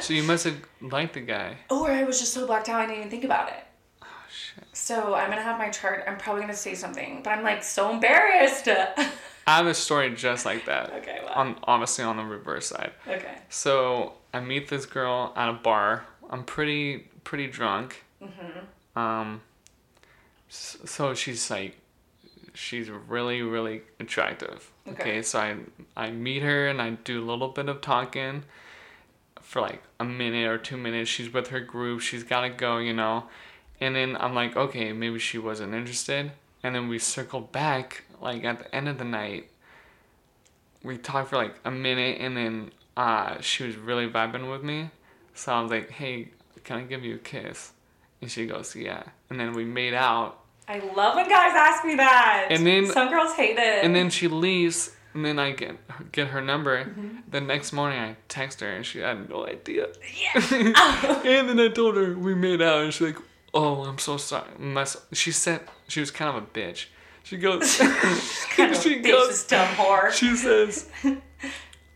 [0.00, 1.56] So you must have liked the guy.
[1.68, 3.64] or I was just so blacked out I didn't even think about it.
[4.00, 4.64] Oh shit.
[4.72, 6.04] So I'm gonna have my chart.
[6.06, 8.68] I'm probably gonna say something, but I'm like so embarrassed.
[9.46, 10.92] I have a story just like that.
[10.94, 11.32] Okay, wow.
[11.34, 12.92] On obviously on the reverse side.
[13.06, 13.36] okay.
[13.48, 16.06] So I meet this girl at a bar.
[16.30, 18.04] I'm pretty pretty drunk.
[18.22, 18.98] Mm-hmm.
[18.98, 19.40] Um.
[20.48, 21.76] So she's like,
[22.54, 24.70] she's really really attractive.
[24.88, 25.02] Okay.
[25.02, 25.22] Okay.
[25.22, 25.56] So I
[25.96, 28.44] I meet her and I do a little bit of talking.
[29.40, 32.00] For like a minute or two minutes, she's with her group.
[32.00, 33.24] She's gotta go, you know.
[33.80, 36.32] And then I'm like, okay, maybe she wasn't interested.
[36.62, 39.48] And then we circle back, like at the end of the night.
[40.82, 44.90] We talked for like a minute, and then uh, she was really vibing with me.
[45.34, 46.28] So I was like, hey,
[46.64, 47.72] can I give you a kiss?
[48.20, 49.04] And she goes, yeah.
[49.30, 50.40] And then we made out.
[50.68, 52.48] I love when guys ask me that.
[52.50, 53.84] And then- some girls hate it.
[53.84, 55.76] And then she leaves, and then I get
[56.12, 56.84] get her number.
[56.84, 57.30] Mm-hmm.
[57.30, 59.88] The next morning, I text her, and she had no idea.
[60.20, 60.34] yeah.
[61.24, 63.18] and then I told her we made out, and she's like,
[63.52, 66.86] "Oh, I'm so sorry." Must she said she was kind of a bitch.
[67.24, 70.10] She goes, kind of she goes, dumb whore.
[70.12, 70.90] she says,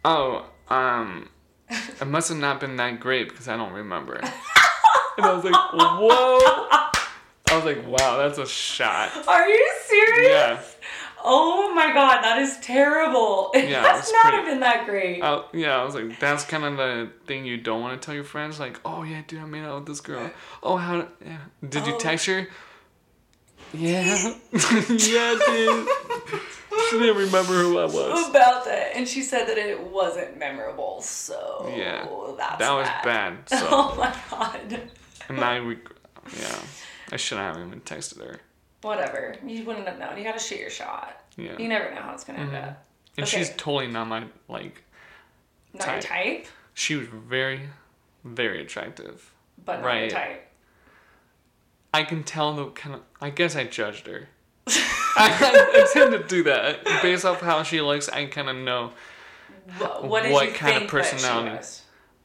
[0.05, 1.29] "Oh, um,
[1.69, 4.33] it must have not been that great because I don't remember." and
[5.19, 6.39] I was like, "Whoa!"
[7.49, 10.31] I was like, "Wow, that's a shot." Are you serious?
[10.31, 10.63] Yeah.
[11.29, 13.51] Oh my god, that is terrible.
[13.53, 15.23] It Yeah, must not pretty- have been that great.
[15.23, 18.15] I, yeah, I was like, that's kind of the thing you don't want to tell
[18.15, 18.61] your friends.
[18.61, 20.31] Like, oh yeah, dude, I made out with this girl.
[20.63, 21.09] Oh, how?
[21.25, 21.39] Yeah.
[21.69, 21.99] Did you Oh.
[21.99, 22.47] text her?
[23.77, 25.89] Yeah, yeah, dude.
[26.91, 28.29] She didn't remember who I was.
[28.31, 31.01] About that, and she said that it wasn't memorable.
[31.03, 33.39] So Yeah, that's that was bad.
[33.49, 34.81] So, Oh my god.
[35.29, 35.77] and I, we,
[36.39, 36.59] yeah,
[37.13, 38.41] I shouldn't have even texted her.
[38.83, 39.35] Whatever.
[39.45, 40.17] You wouldn't have known.
[40.19, 41.21] You gotta shoot your shot.
[41.37, 42.69] Yeah, You never know how it's gonna end Mhm.
[42.69, 42.85] up.
[43.17, 43.39] and okay.
[43.39, 44.83] she's totally not my like.
[45.75, 46.03] Not your Type.
[46.03, 47.69] type, She was very,
[48.25, 49.33] very attractive.
[49.65, 50.01] but not Right.
[50.03, 50.46] your type.
[51.93, 53.03] I can tell the kind of.
[53.21, 54.29] I guess I judged her.
[54.69, 54.73] I,
[55.17, 58.09] I tend to do that based off how she looks.
[58.09, 58.93] I kind of know.
[59.79, 61.67] What, what What kind of think that she personality?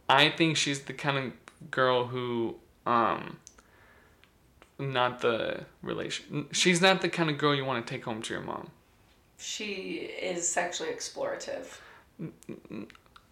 [0.10, 3.38] I think she's the kind of girl who, um,
[4.78, 6.47] not the relation.
[6.52, 8.69] She's not the kind of girl you want to take home to your mom.
[9.38, 11.80] She is sexually explorative.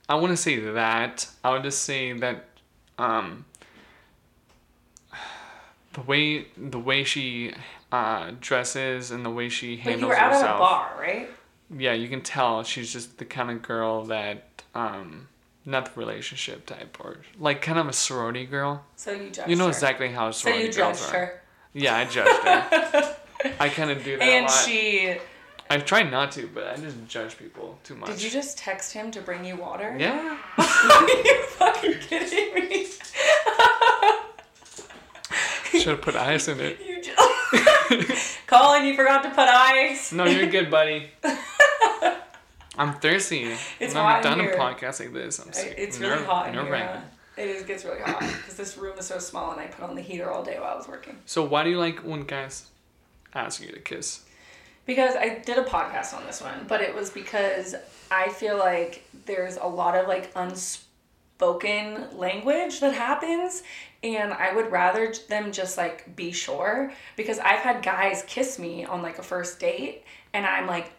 [0.08, 1.28] I wouldn't say that.
[1.44, 2.46] I would just say that,
[2.98, 3.46] um,
[6.00, 7.54] the way the way she
[7.92, 10.50] uh, dresses and the way she But handles you were out herself.
[10.50, 11.30] at a bar, right?
[11.78, 15.28] yeah, you can tell she's just the kind of girl that, um,
[15.66, 18.84] not the relationship type or like kind of a sorority girl.
[18.96, 19.70] So you judged You know her.
[19.72, 21.20] exactly how So sorority you girls judged are.
[21.26, 21.42] her.
[21.74, 23.16] Yeah, I judged her.
[23.60, 25.18] I kind of do that a And she.
[25.72, 28.10] I try not to, but I just judge people too much.
[28.10, 29.96] Did you just text him to bring you water?
[30.00, 30.38] Yeah.
[30.58, 31.94] Are you fucking
[35.80, 36.80] should have put ice in it.
[36.86, 38.38] You just...
[38.48, 40.12] Colin, you forgot to put ice.
[40.12, 41.10] No, you're good, buddy.
[42.78, 43.56] I'm thirsty.
[43.80, 45.40] It's hot in done a podcast like this.
[45.40, 45.76] I'm sick.
[45.78, 47.04] It's really Nerve- hot in here.
[47.38, 49.96] It is, gets really hot because this room is so small and I put on
[49.96, 51.18] the heater all day while I was working.
[51.26, 52.68] So why do you like when guys
[53.34, 54.26] ask you to kiss?
[54.86, 57.76] Because I did a podcast on this one, but it was because
[58.12, 63.64] I feel like there's a lot of like unspoken language that happens
[64.04, 68.86] and I would rather them just like be sure because I've had guys kiss me
[68.86, 70.92] on like a first date and I'm like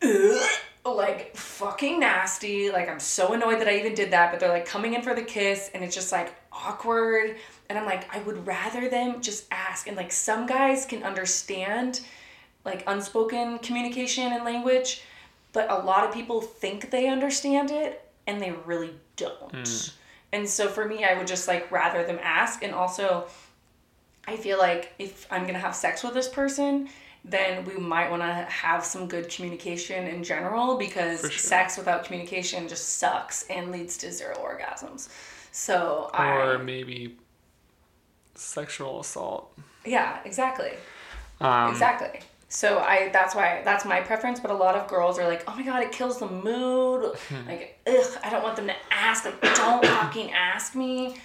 [0.84, 2.70] like fucking nasty.
[2.70, 5.14] Like I'm so annoyed that I even did that but they're like coming in for
[5.14, 7.36] the kiss and it's just like awkward.
[7.68, 9.86] And I'm like I would rather them just ask.
[9.86, 12.00] And like some guys can understand
[12.64, 15.02] like unspoken communication and language,
[15.52, 19.52] but a lot of people think they understand it and they really don't.
[19.52, 20.01] Hmm.
[20.32, 22.62] And so for me, I would just like rather them ask.
[22.62, 23.26] And also,
[24.26, 26.88] I feel like if I'm gonna have sex with this person,
[27.24, 31.30] then we might want to have some good communication in general because sure.
[31.30, 35.08] sex without communication just sucks and leads to zero orgasms.
[35.52, 37.16] So Or I maybe
[38.34, 39.56] sexual assault.
[39.84, 40.72] yeah exactly.
[41.40, 42.20] Um, Exactly.
[42.54, 45.54] So I that's why that's my preference, but a lot of girls are like, "Oh
[45.56, 47.46] my god, it kills the mood." Hmm.
[47.48, 49.24] like, "Ugh, I don't want them to ask.
[49.24, 51.16] Like, don't fucking ask me."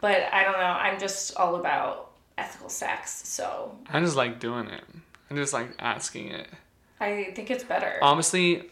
[0.00, 0.58] But I don't know.
[0.84, 4.84] I'm just all about ethical sex, so I just like doing it.
[5.28, 6.46] I just like asking it.
[7.00, 7.98] I think it's better.
[8.00, 8.70] Honestly,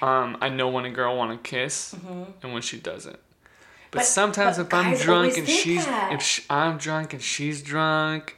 [0.00, 1.94] um, I know when a girl want to kiss
[2.42, 3.18] and when she doesn't.
[3.90, 3.98] But, Mm-hmm.
[3.98, 6.12] But- sometimes but if I'm drunk and she's that.
[6.12, 8.36] if sh I'm drunk and she's drunk,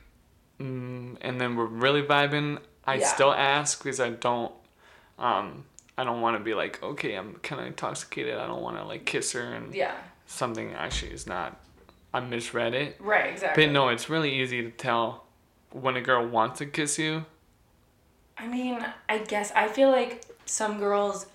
[0.59, 3.07] mm, and then we're really vibing, I Yeah.
[3.07, 4.53] still ask because I don't,
[5.19, 5.65] um,
[5.99, 8.37] I don't want to be like, okay, I'm kind of intoxicated.
[8.39, 9.95] I don't want to like kiss her and yeah.
[10.27, 11.61] something actually is not.
[12.15, 12.97] I misread it.
[12.99, 13.31] Right.
[13.33, 13.67] Exactly.
[13.67, 15.25] But no, it's really easy to tell
[15.71, 17.27] when a girl wants to kiss you.
[18.39, 21.27] I mean, I guess I feel like some girls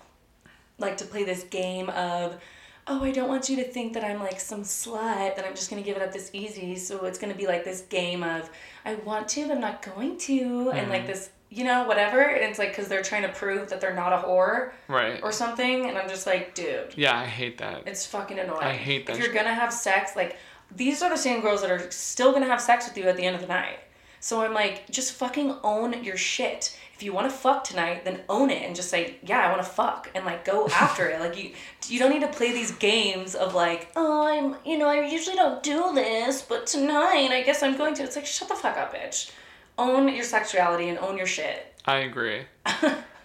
[0.78, 2.40] like to play this game of,
[2.88, 5.70] oh, I don't want you to think that I'm like some slut, that I'm just
[5.70, 6.74] gonna give it up this easy.
[6.76, 8.50] So it's gonna be like this game of,
[8.84, 12.20] I want to, but I'm not going to, and like this, you know, whatever.
[12.20, 15.20] And it's like because they're trying to prove that they're not a whore Right.
[15.22, 15.86] or something.
[15.88, 17.82] And I'm just like, dude, Yeah, I hate that.
[17.86, 18.62] it's fucking annoying.
[18.62, 20.36] I hate that If you're gonna have sex, like
[20.74, 23.24] these are the same girls that are still gonna have sex with you at the
[23.24, 23.78] end of the night.
[24.20, 26.76] So I'm like, just fucking own your shit.
[26.94, 29.62] If you want to fuck tonight, then own it and just say, yeah, I want
[29.62, 31.20] to fuck, and like go after it.
[31.20, 31.50] Like you,
[31.88, 35.36] you don't need to play these games of like, oh, I'm, you know, I usually
[35.36, 38.02] don't do this, but tonight I guess I'm going to.
[38.02, 39.30] It's like, shut the fuck up, bitch.
[39.78, 41.74] Own your sexuality and own your shit.
[41.84, 42.42] I agree.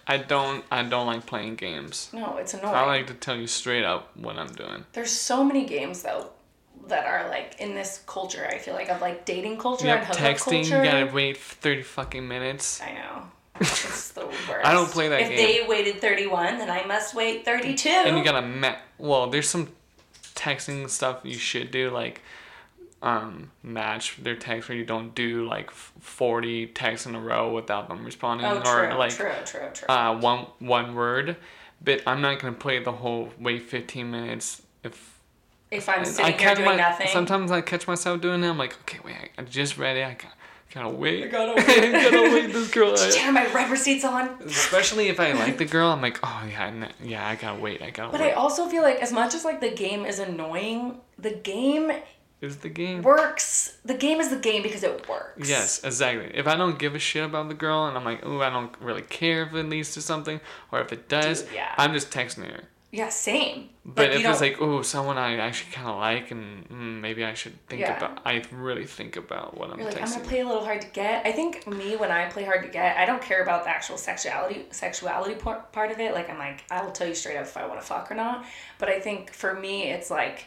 [0.06, 0.64] I don't.
[0.70, 2.10] I don't like playing games.
[2.12, 2.74] No, it's annoying.
[2.74, 4.84] I like to tell you straight up what I'm doing.
[4.92, 6.30] There's so many games though
[6.88, 8.44] that are like in this culture.
[8.50, 10.68] I feel like of like dating culture Yep, and hookup texting.
[10.68, 10.84] culture.
[10.84, 12.80] You gotta wait thirty fucking minutes.
[12.82, 13.22] I know.
[13.60, 14.64] It's the worst.
[14.64, 15.36] I don't play that if game.
[15.36, 17.88] they waited 31, then I must wait 32.
[17.90, 19.68] And you gotta ma- Well, there's some
[20.34, 22.22] texting stuff you should do, like
[23.02, 27.88] um match their text where you don't do like 40 texts in a row without
[27.88, 29.88] them responding oh, true, or like true, true, true.
[29.88, 31.36] uh one one word
[31.82, 35.20] but i'm not gonna play the whole wait 15 minutes if
[35.70, 37.08] if I'm And sitting here catch doing my, nothing.
[37.08, 38.48] Sometimes I catch myself doing that.
[38.48, 40.04] I'm like, okay, wait, I, I just read it.
[40.04, 40.34] I gotta,
[40.74, 41.24] gotta wait.
[41.24, 41.92] I gotta wait.
[41.92, 42.92] gotta wait this girl.
[42.92, 43.12] out.
[43.12, 44.36] Damn, my rubber seat's on.
[44.44, 47.82] Especially if I like the girl, I'm like, oh yeah, I yeah, I gotta wait.
[47.82, 51.00] I gotta But I also feel like as much as like the game is annoying,
[51.18, 51.92] the game
[52.40, 53.02] Is the game?
[53.02, 53.76] works.
[53.84, 55.48] The game is the game because it works.
[55.48, 56.30] Yes, exactly.
[56.34, 58.74] If I don't give a shit about the girl and I'm like, oh, I don't
[58.80, 60.40] really care if it leads to something,
[60.72, 61.74] or if it does, Dude, yeah.
[61.76, 62.62] I'm just texting her.
[62.92, 63.68] Yeah, same.
[63.84, 67.24] But Like, if it's like, oh, someone I actually kind of like, and mm, maybe
[67.24, 67.96] I should think Yeah.
[67.96, 70.80] about, I really think about what I'm You're like, I'm gonna play a little hard
[70.80, 71.24] to get.
[71.24, 73.96] I think me when I play hard to get, I don't care about the actual
[73.96, 76.14] sexuality sexuality par- part of it.
[76.14, 78.14] Like I'm like, I will tell you straight up if I want to fuck or
[78.16, 78.44] not.
[78.78, 80.46] But I think for me, it's like,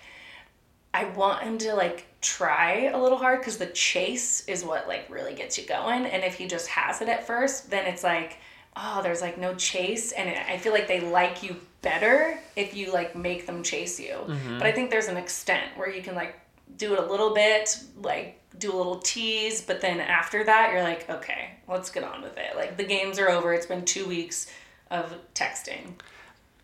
[0.93, 5.09] I want him to like try a little hard because the chase is what like
[5.09, 6.05] really gets you going.
[6.05, 8.37] And if he just has it at first, then it's like,
[8.75, 12.75] oh, there's like no chase, and it, I feel like they like you better if
[12.75, 14.17] you like make them chase you.
[14.57, 16.39] But I think there's an extent where you can like
[16.77, 20.83] do it a little bit, like do a little tease, but then after that, you're
[20.83, 22.55] like, okay, let's get on with it.
[22.55, 23.53] Like the games are over.
[23.53, 24.51] It's been two weeks
[24.89, 25.93] of texting.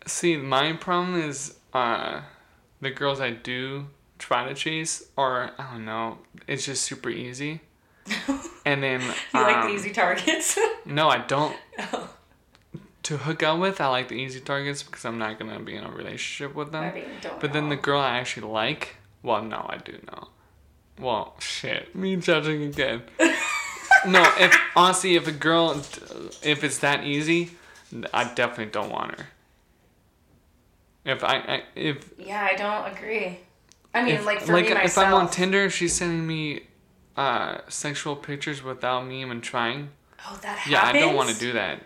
[0.06, 2.22] See, my problem is uh,
[2.80, 3.86] the girls I do
[4.20, 7.60] try to chase I don't know, it's just super easy.
[8.64, 9.00] and then.
[9.00, 10.58] You like the um, easy targets.
[10.86, 11.56] No, I don't.
[11.78, 12.10] Oh.
[13.04, 15.84] To hook up with, I like the easy targets because I'm not gonna be in
[15.84, 16.84] a relationship with them.
[16.84, 17.04] I mean,
[17.40, 20.28] but then the girl I actually like, well, no, I do know.
[20.98, 23.02] well, shit, me judging again.
[24.06, 25.70] no, if honestly, if a girl,
[26.42, 27.52] if it's that easy,
[28.12, 29.26] I definitely don't want her.
[31.04, 33.38] If I, I if Yeah, I don't agree.
[33.94, 35.30] I mean, if, like for like me if I'm on.
[35.30, 36.62] Tinder, she's sending me
[37.16, 39.90] uh sexual pictures without me even trying.
[40.26, 40.72] oh, that happens.
[40.72, 41.82] Yeah, I don't want to do that.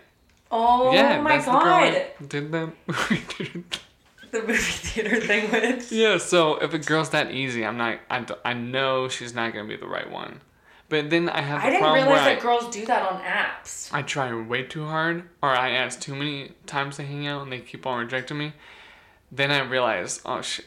[0.51, 2.73] Oh yeah, my that's god, the girl I did that.
[4.31, 5.91] the movie theater thing with.
[5.91, 7.99] yeah, so if a girl's that easy, I'm not.
[8.09, 10.41] I, I know she's not gonna be the right one.
[10.87, 13.21] But then I have the I didn't problem realize that I, girls do that on
[13.21, 13.91] apps.
[13.91, 17.51] I try way too hard, or I ask too many times to hang out, and
[17.51, 18.53] they keep on rejecting me.
[19.31, 20.65] Then I realize, oh shit,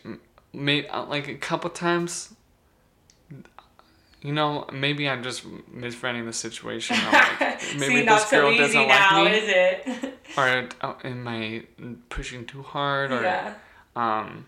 [0.52, 2.34] maybe like a couple times.
[4.20, 6.96] You know, maybe I'm just misreading the situation.
[6.98, 10.18] I'm like, maybe See, this so girl easy doesn't now, like me, is it?
[10.36, 11.62] or uh, am I
[12.08, 13.54] pushing too hard, or yeah.
[13.94, 14.46] um,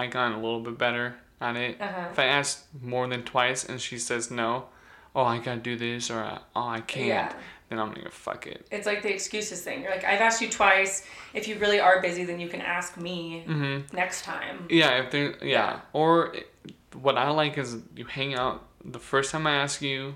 [0.00, 1.80] I got a little bit better at it.
[1.80, 2.08] Uh-huh.
[2.10, 4.66] If I ask more than twice and she says no,
[5.14, 6.22] oh I gotta do this or
[6.54, 7.32] oh I can't, Yeah.
[7.70, 8.66] Then I'm gonna fuck it.
[8.70, 9.82] It's like the excuses thing.
[9.82, 11.06] You're like, I've asked you twice.
[11.32, 13.96] If you really are busy, then you can ask me Mm-hmm.
[13.96, 14.66] next time.
[14.68, 15.46] Yeah, if there, yeah.
[15.46, 15.80] Yeah.
[15.92, 16.46] Or it-
[17.00, 20.14] what I like is you hang out the first time I ask you,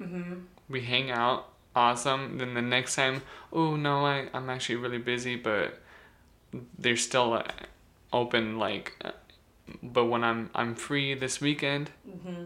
[0.00, 0.40] Mm-hmm.
[0.70, 2.38] we hang out, awesome.
[2.38, 5.78] Then the next time, oh no, I I'm actually really busy, but
[6.78, 7.42] they're still uh,
[8.12, 8.92] open like.
[9.04, 9.10] uh,
[9.82, 12.44] But when I'm I'm free this weekend, Mm-hmm.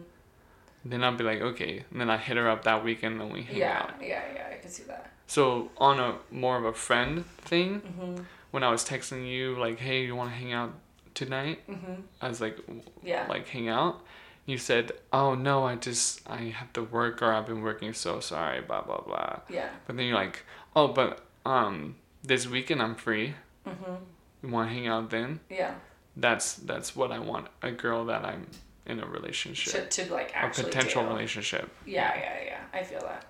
[0.84, 3.42] Then I'll be like okay, and then I hit her up that weekend, and we
[3.42, 3.94] hang Yeah, out.
[4.00, 4.22] yeah, yeah.
[4.34, 5.10] yeah, I can see that.
[5.26, 8.22] So on a more of a friend thing, Mm-hmm.
[8.50, 10.72] when I was texting you like, hey, you want to hang out
[11.14, 11.66] tonight?
[11.68, 12.00] Mm-hmm.
[12.22, 12.58] I was like,
[13.02, 13.26] Yeah.
[13.28, 14.00] like hang out.
[14.46, 18.20] You said, oh no, I just I have to work or I've been working, so
[18.20, 19.40] sorry, blah blah blah.
[19.50, 19.68] Yeah.
[19.86, 23.34] But then you're like, oh, but um, this weekend I'm free.
[23.66, 23.94] Mm-hmm.
[24.42, 25.40] You want to hang out then?
[25.50, 25.74] Yeah.
[26.16, 27.48] That's that's what I want.
[27.62, 28.46] A girl that I'm
[28.88, 31.70] in a relationship, To, to like a potential relationship.
[31.86, 32.58] Yeah, yeah, yeah.
[32.72, 33.24] I feel that.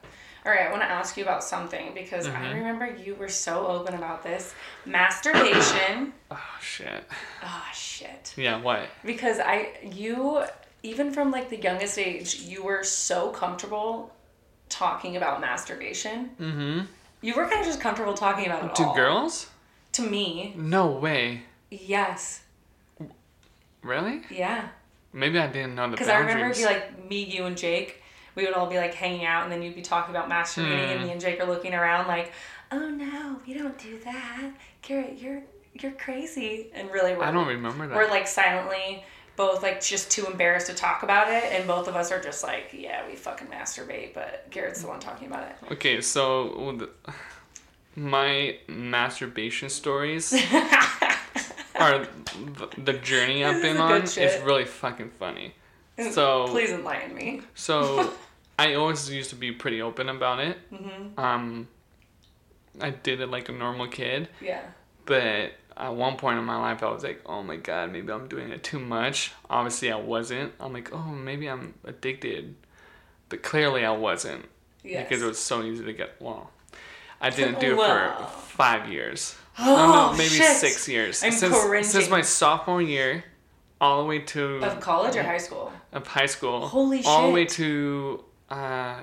[0.46, 2.54] All right, I want to ask you about something because I Mhm.
[2.54, 4.54] remember you were so open about this
[4.86, 6.12] masturbation.
[6.30, 7.04] Oh shit.
[7.42, 8.34] oh shit.
[8.36, 8.60] Yeah.
[8.60, 8.82] What?
[9.04, 10.44] Because I you
[10.82, 14.14] even from like the youngest age, you were so comfortable
[14.68, 16.30] talking about masturbation.
[16.40, 16.80] Mm-hmm.
[17.22, 18.94] You were kind of just comfortable talking about it To all.
[18.94, 19.48] girls?
[19.92, 21.42] To me, No way.
[21.70, 22.42] yes,
[23.82, 24.22] Really?
[24.30, 24.68] yeah.
[25.12, 28.02] Maybe I didn't know the Because I remember it'd be like me, you, and Jake.
[28.34, 31.00] We would all be like hanging out, and then you'd be talking about masturbating, and
[31.00, 31.06] Hmm.
[31.06, 32.32] me and Jake are looking around like,
[32.70, 34.50] "Oh no, we don't do that,
[34.82, 35.18] Garrett.
[35.18, 35.42] You're
[35.72, 37.96] you're crazy." And really, we're, I don't remember that.
[37.96, 39.02] we're like silently
[39.36, 42.44] both like just too embarrassed to talk about it, and both of us are just
[42.44, 45.56] like, "Yeah, we fucking masturbate," but Garrett's the one talking about it.
[45.72, 46.78] Okay, so
[47.96, 50.32] my masturbation stories
[51.78, 52.06] are
[52.56, 55.54] the, the journey I've been on is really fucking funny.
[56.12, 57.42] So Please enlighten me.
[57.56, 58.12] so
[58.58, 60.56] I always used to be pretty open about it.
[60.70, 61.66] hmm Um,
[62.80, 64.60] I did it like a normal kid, Yeah.
[65.06, 68.28] but at one point in my life I was like, oh my god, maybe I'm
[68.28, 69.32] doing it too much.
[69.50, 70.52] Obviously I wasn't.
[70.60, 72.54] I'm like, oh maybe I'm addicted,
[73.28, 74.44] but clearly I wasn't
[74.84, 75.08] Yes.
[75.08, 76.50] because it was so easy to get well
[77.20, 78.16] i didn't do it Wow.
[78.16, 80.56] for five years Oh, no, no, maybe shit.
[80.56, 81.88] six years I'm since, cringing.
[81.88, 83.24] since my sophomore year
[83.80, 85.72] all the way to Of college or high school?
[85.92, 87.06] of high school Holy shit.
[87.06, 89.00] all the way to uh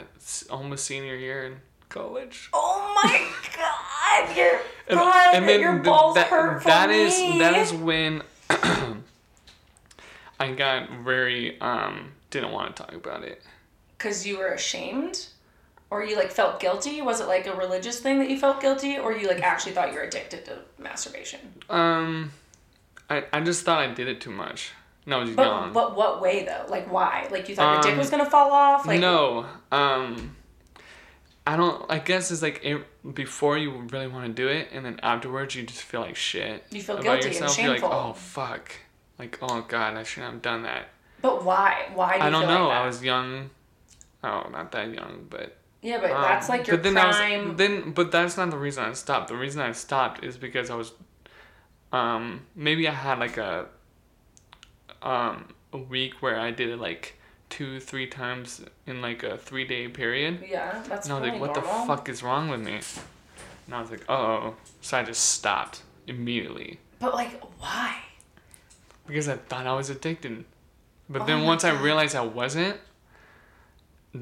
[0.50, 1.56] almost senior year in
[1.90, 6.68] college Oh my god, your and, god, and then your th- balls that, hurt for
[6.70, 7.04] that me.
[7.04, 8.22] is that is when
[10.40, 13.42] i got very um didn't want to talk about it
[13.98, 15.28] because you were ashamed,
[15.92, 17.02] or you like felt guilty.
[17.02, 19.90] Was it like a religious thing that you felt guilty, or you like actually thought
[19.92, 21.40] you were addicted to masturbation?
[21.70, 22.32] um
[23.10, 24.72] i i just thought i did it too much
[25.08, 25.72] no, was But young.
[25.74, 26.66] but what way though?
[26.68, 27.28] Like why?
[27.30, 28.88] Like you thought your dick Um, was gonna fall off?
[28.88, 30.36] Like no, um,
[31.46, 31.86] I don't.
[31.92, 32.82] I guess it's like it,
[33.14, 36.64] before you really want to do it, and then afterwards you just feel like shit.
[36.72, 37.60] You feel about guilty and yourself.
[37.60, 38.72] You're like, oh fuck,
[39.20, 40.88] like oh god, I shouldn't have done that.
[41.22, 41.88] But why?
[41.94, 42.68] Why do you I don't know.
[42.70, 42.78] like?
[42.78, 43.52] I was young.
[44.24, 45.56] Oh, not that young, but
[45.88, 47.56] yeah, but um, that's like your but then I was- prime.
[47.58, 49.28] then, but that's not the reason I stopped.
[49.28, 50.92] The reason I stopped is because I was,
[51.92, 53.68] um, maybe I had like a,
[55.02, 57.18] um, a week where I did it like
[57.50, 60.44] two, three times in like a three day period.
[60.48, 61.80] yeah, that's And I was like, what normal.
[61.82, 62.80] the fuck is wrong with me?
[63.68, 64.56] And I was like, oh.
[64.82, 67.98] So I just stopped immediately But like, why?
[69.08, 70.46] because I thought I was addicted.
[71.10, 72.78] But Oh then once I realized I wasn't,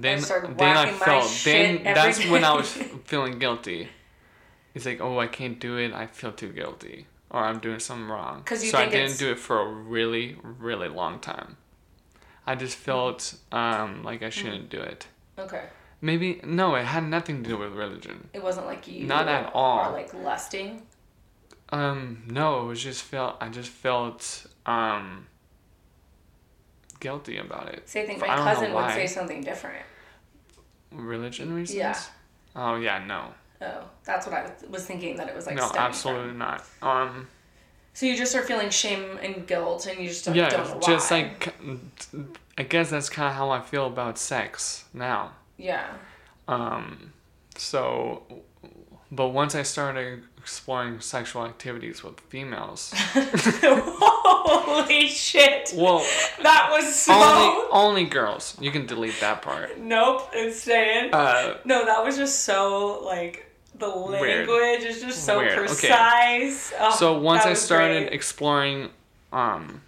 [0.02, 0.22] then
[0.58, 2.72] then I felt then that's every when I was
[3.06, 3.90] feeling guilty.
[4.74, 5.94] It's like, oh, I can't do it.
[5.94, 8.42] I feel too guilty, or I'm doing something wrong.
[8.44, 11.58] 'Cause you so I didn't it's- do it for a really, really long time.
[12.46, 15.08] I just felt um, like I shouldn't do it.
[15.40, 15.66] Okay.
[16.02, 18.30] Maybe no, it had nothing to do with religion.
[18.34, 19.80] It wasn't like you Not at all.
[19.80, 20.82] are like lusting.
[21.70, 23.38] Um, no, it was just felt.
[23.40, 25.28] I just felt um
[27.04, 27.88] guilty about it.
[27.88, 29.84] See, I think my know cousin would say something different.
[30.92, 31.78] Religion reasons.
[31.78, 32.00] Yeah.
[32.56, 36.30] Oh yeah, no, Oh, that's what I was, thinking that it was like no, absolutely
[36.30, 36.38] from.
[36.38, 36.66] not.
[36.82, 37.28] Um,
[37.94, 40.80] So you just are feeling shame and guilt, and you just don't, yeah, don't know
[40.82, 41.54] just like
[42.58, 45.32] I guess that's kind of how I feel about sex now.
[45.58, 45.88] yeah.
[46.48, 47.14] Um,
[47.56, 48.24] so,
[49.12, 52.92] but once I started exploring sexual activities with females,
[53.66, 55.72] Holy shit!
[55.76, 56.06] well,
[56.42, 57.14] That was so.
[57.14, 58.58] only only girls.
[58.60, 59.80] You can delete that part.
[59.80, 61.14] Nope, it's staying.
[61.14, 64.48] Uh, no, that was just so like the Weird.
[64.48, 65.60] language is just so Weird, okay.
[65.66, 66.74] precise.
[66.80, 68.14] Oh, so once I started great.
[68.14, 68.90] exploring,
[69.32, 69.82] um,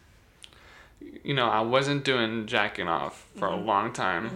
[1.24, 3.62] you know, I wasn't doing jacking off for Mm-hmm.
[3.64, 4.32] a long time,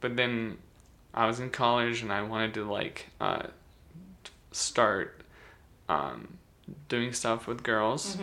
[0.00, 0.56] but then
[1.14, 3.42] I was in college and I wanted to like uh,
[4.50, 5.21] start
[5.88, 6.38] um,
[6.88, 8.16] doing stuff with girls.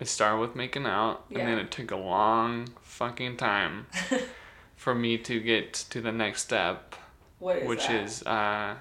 [0.00, 1.58] I started with making out, and then Mm-hmm.
[1.66, 3.86] It took a long fucking time
[4.76, 6.96] for me to get to the next step,
[7.38, 8.02] what is which that?
[8.04, 8.74] is uh,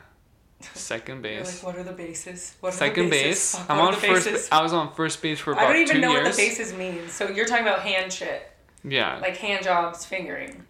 [0.74, 1.64] second You're base.
[1.64, 2.56] like, what are the bases?
[2.62, 3.56] What are Second the bases?
[3.60, 3.66] base.
[3.70, 4.26] I'm on first.
[4.26, 4.50] bases?
[4.52, 6.26] I was on first base for about I don't even know years.
[6.26, 7.08] what the bases mean.
[7.10, 8.50] So you're talking about hand shit,
[8.84, 10.66] Yeah, like hand jobs, fingering.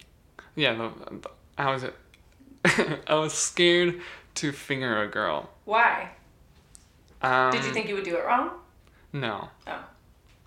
[0.56, 0.74] yeah.
[0.74, 0.90] The,
[1.20, 1.84] the- I was,
[3.06, 4.00] I was scared
[4.36, 5.48] to finger a girl.
[5.64, 6.10] Why?
[7.24, 8.50] Um, Did you think you would do it wrong?
[9.12, 9.48] No.
[9.66, 9.84] Oh,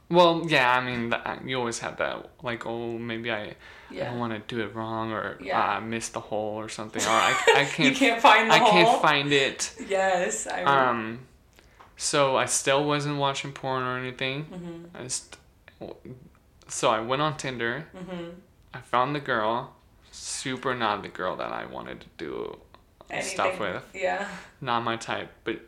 [0.10, 0.72] Well, yeah.
[0.78, 1.14] I mean,
[1.48, 2.30] you always have that.
[2.44, 3.56] Like, oh, maybe I,
[3.92, 5.78] I don't want to do it wrong, or Yeah.
[5.78, 7.90] uh, miss the hole or something, or I, I can't.
[7.90, 8.68] you can't find the hole.
[8.68, 8.84] I hole.
[8.84, 9.74] can't find it.
[9.88, 10.64] Yes, I.
[10.64, 11.20] Um,
[11.96, 14.46] so I still wasn't watching porn or anything.
[14.46, 14.98] Mm-hmm.
[14.98, 15.38] I just,
[16.68, 17.86] so I went on Tinder.
[17.96, 18.30] Mm-hmm.
[18.74, 19.74] I found the girl.
[20.12, 22.58] Super not the girl that I wanted to do
[23.22, 23.84] stuff with.
[23.94, 24.28] Yeah,
[24.62, 25.62] Not my type, but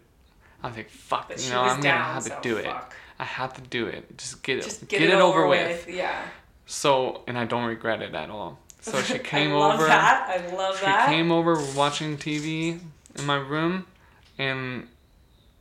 [0.64, 2.00] I was like, fuck, you know, I'm down.
[2.02, 2.66] gonna have to so do it.
[2.66, 2.96] fuck.
[3.18, 4.18] I have to do it.
[4.18, 5.88] Just get it, Just get, it, over, with.
[5.90, 6.22] Yeah.
[6.66, 8.60] So, and I don't regret it at all.
[8.82, 9.88] So she came I love over.
[9.88, 10.30] that.
[10.30, 11.10] I love She that.
[11.10, 12.80] She came over watching TV
[13.16, 13.86] in my room,
[14.38, 14.88] and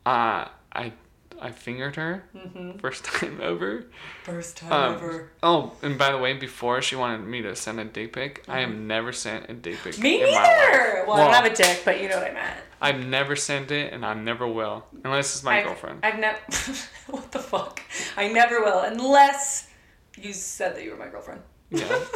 [0.06, 0.92] uh, I
[1.40, 2.78] I fingered her Mm-hmm.
[2.78, 3.86] first time ever.
[4.24, 5.30] First time Um, ever.
[5.42, 8.60] Oh, and by the way, before she wanted me to send a dick pic, I
[8.60, 9.94] have never sent a dick pic.
[9.94, 10.02] Mm-hmm.
[10.02, 10.32] Me neither.
[10.32, 11.06] life.
[11.08, 12.56] Well, I don't have a dick, but you know what I meant.
[12.80, 16.00] I've never sent it, and I never will, unless it's my I've, girlfriend.
[16.04, 16.38] I've never.
[17.08, 17.80] what the fuck?
[18.16, 19.68] I never will, unless
[20.16, 21.40] you said that you were my girlfriend.
[21.70, 21.86] yeah,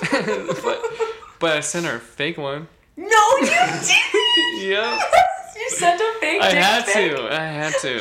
[0.65, 0.83] but
[1.41, 2.69] but I sent her a fake one.
[2.97, 3.07] No,
[3.41, 3.91] you didn't.
[4.61, 5.01] Yep,
[5.57, 7.17] you sent a fake I dick had pic.
[7.17, 7.29] to.
[7.35, 8.01] I had to.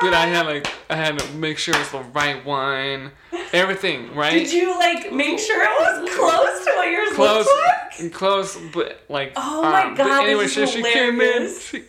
[0.00, 3.12] But I had like I had to make sure it's the right one,
[3.52, 4.32] everything right.
[4.32, 8.12] Did you like make sure it was close to what yours close, looked like?
[8.12, 9.32] close, but like.
[9.36, 11.54] Oh my um, God, But anyway, this so she came in.
[11.58, 11.84] She,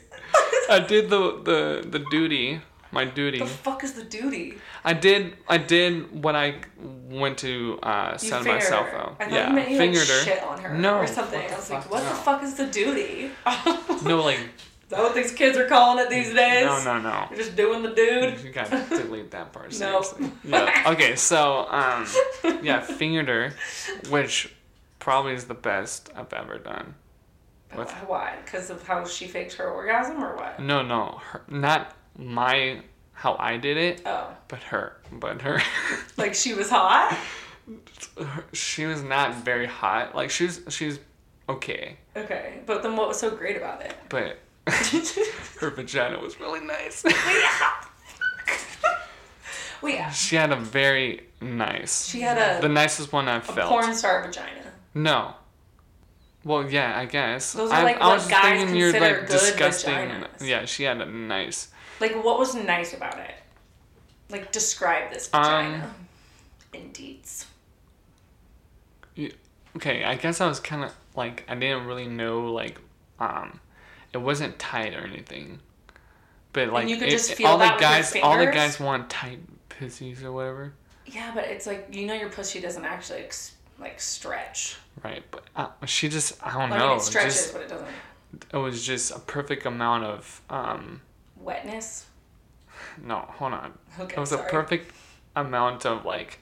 [0.69, 3.39] I did the the the duty, my duty.
[3.39, 4.57] The fuck is the duty?
[4.83, 6.55] I did I did what I
[7.09, 8.97] went to uh, You send fingered myself her.
[8.97, 9.15] though.
[9.19, 10.23] I thought yeah, you meant you fingered like her.
[10.23, 11.41] shit on her No, or something.
[11.41, 13.31] I was like, what the fuck is the duty?
[14.03, 14.39] No, like
[14.95, 16.65] that what these kids are calling it these days?
[16.65, 17.25] no, no, no.
[17.29, 18.39] You're just doing the dude.
[18.41, 19.65] You gotta delete that part.
[19.79, 20.01] No.
[20.01, 20.31] Seriously.
[20.43, 20.83] Yeah.
[20.87, 22.05] Okay, so um,
[22.63, 23.53] yeah, fingered her,
[24.09, 24.53] which
[24.99, 26.95] probably is the best I've ever done.
[27.75, 28.37] With Why?
[28.45, 30.59] Because of how she faked her orgasm or what?
[30.61, 32.81] no, no, her, not my
[33.11, 35.61] how I did it, Oh, but her, but her.
[36.17, 37.17] like she was hot?
[38.53, 40.15] she was not very hot.
[40.15, 40.99] Like she's she's
[41.49, 43.93] okay, Okay, but then what was so great about it?
[44.09, 44.37] but
[45.59, 47.03] her vagina was really nice.
[49.81, 52.07] Well, yeah, she had a very nice.
[52.07, 53.69] she had a, the nicest one I've a felt.
[53.69, 54.71] porn star vagina.
[54.95, 55.35] No.
[56.43, 57.53] Well, yeah, I guess.
[57.53, 59.93] Those are I, like I what was guys thinking you're consider like good disgusting.
[59.93, 60.47] vaginas.
[60.47, 61.67] Yeah, she had a nice.
[61.99, 63.35] Like, what was nice about it?
[64.29, 65.93] Like, describe this Um, vagina.
[66.73, 67.45] In deeds.
[69.75, 72.79] Okay, I guess I was kind of like I didn't really know like
[73.19, 73.59] um,
[74.15, 75.59] it wasn't tight or anything,
[76.53, 79.39] but like you could it- just feel all the guys, all the guys want tight
[79.69, 80.73] pussies or whatever,
[81.05, 84.77] Yeah, but it's like you know your pussy doesn't actually ex- like stretch.
[85.03, 85.23] right?
[85.31, 86.95] But uh, she just I don't Like know.
[86.95, 87.87] it stretches, just, but it doesn't.
[88.53, 91.01] it was just a perfect amount of um.
[91.37, 92.05] Wetness.
[93.03, 93.73] No, hold on.
[93.99, 94.47] Okay, It was sorry.
[94.47, 94.91] a perfect
[95.35, 96.39] amount of like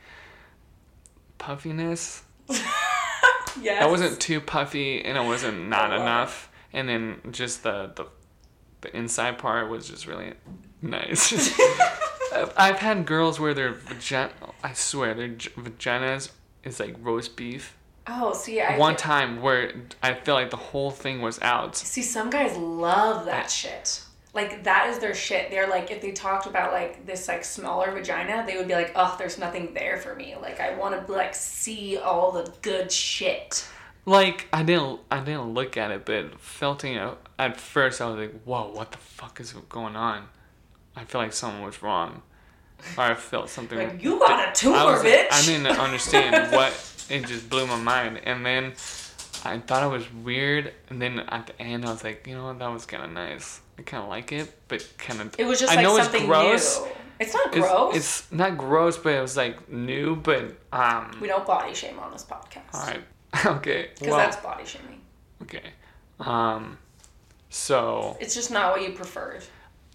[1.37, 2.23] puffiness.
[3.61, 3.81] Yes.
[3.83, 6.49] That wasn't too puffy, and it wasn't not enough.
[6.73, 8.07] And then just the the
[8.81, 10.33] the inside part was just really
[10.81, 11.31] nice.
[12.57, 14.31] I've- had girls where their vagina,
[14.63, 16.31] I swear, their vaginas
[16.63, 17.77] is like roast beef.
[18.07, 19.71] Oh, see, I One feel- time where
[20.01, 21.77] I feel like the whole thing was out.
[21.77, 24.01] See, some guys love that shit.
[24.33, 25.51] Like that is their shit.
[25.51, 28.91] They're like, if they talked about like this like smaller vagina, they would be like,
[28.95, 30.35] oh, there's nothing there for me.
[30.41, 33.65] Like I want to like see all the good shit.
[34.05, 38.07] Like I didn't I didn't look at it, but felt you know at first I
[38.07, 40.27] was like, whoa, what the fuck is going on?
[40.95, 42.21] I feel like something was wrong,
[42.97, 43.77] or I felt something.
[43.77, 45.27] Like you got a tumor, I was bitch.
[45.31, 46.73] I didn't understand what
[47.09, 48.73] it just blew my mind, and then
[49.45, 52.45] I thought it was weird, and then at the end I was like, you know
[52.45, 53.61] what, that was kind of nice.
[53.79, 55.35] I kind of like it, but kind of.
[55.39, 56.79] it was just I like know something it's gross.
[56.81, 56.87] new.
[57.19, 57.95] It's not It's, gross.
[57.95, 61.17] it's not gross, but it was like new, but um.
[61.21, 62.73] we don't body shame on this podcast.
[62.73, 63.01] All right.
[63.45, 63.89] Okay.
[63.95, 64.17] Because Well.
[64.17, 65.01] that's body shaming.
[65.41, 65.71] Okay.
[66.19, 66.77] Um.
[67.49, 69.43] So It's just not what you preferred.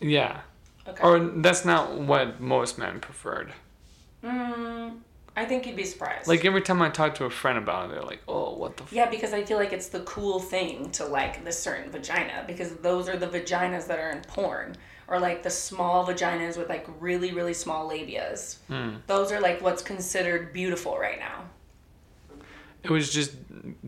[0.01, 0.41] yeah,
[0.86, 1.03] Okay.
[1.03, 3.53] or that's not what most men preferred.
[4.24, 4.99] Mm,
[5.36, 6.28] I think you'd be surprised.
[6.28, 8.82] Like every time I talk to a friend about it, they're like, "Oh, what the."
[8.84, 8.93] F-?
[8.93, 12.74] Yeah, because I feel like it's the cool thing to like this certain vagina because
[12.76, 14.76] those are the vaginas that are in porn
[15.09, 18.57] or like the small vaginas with like really really small labias.
[19.07, 21.45] Those are like what's considered beautiful right now.
[22.83, 23.33] It was just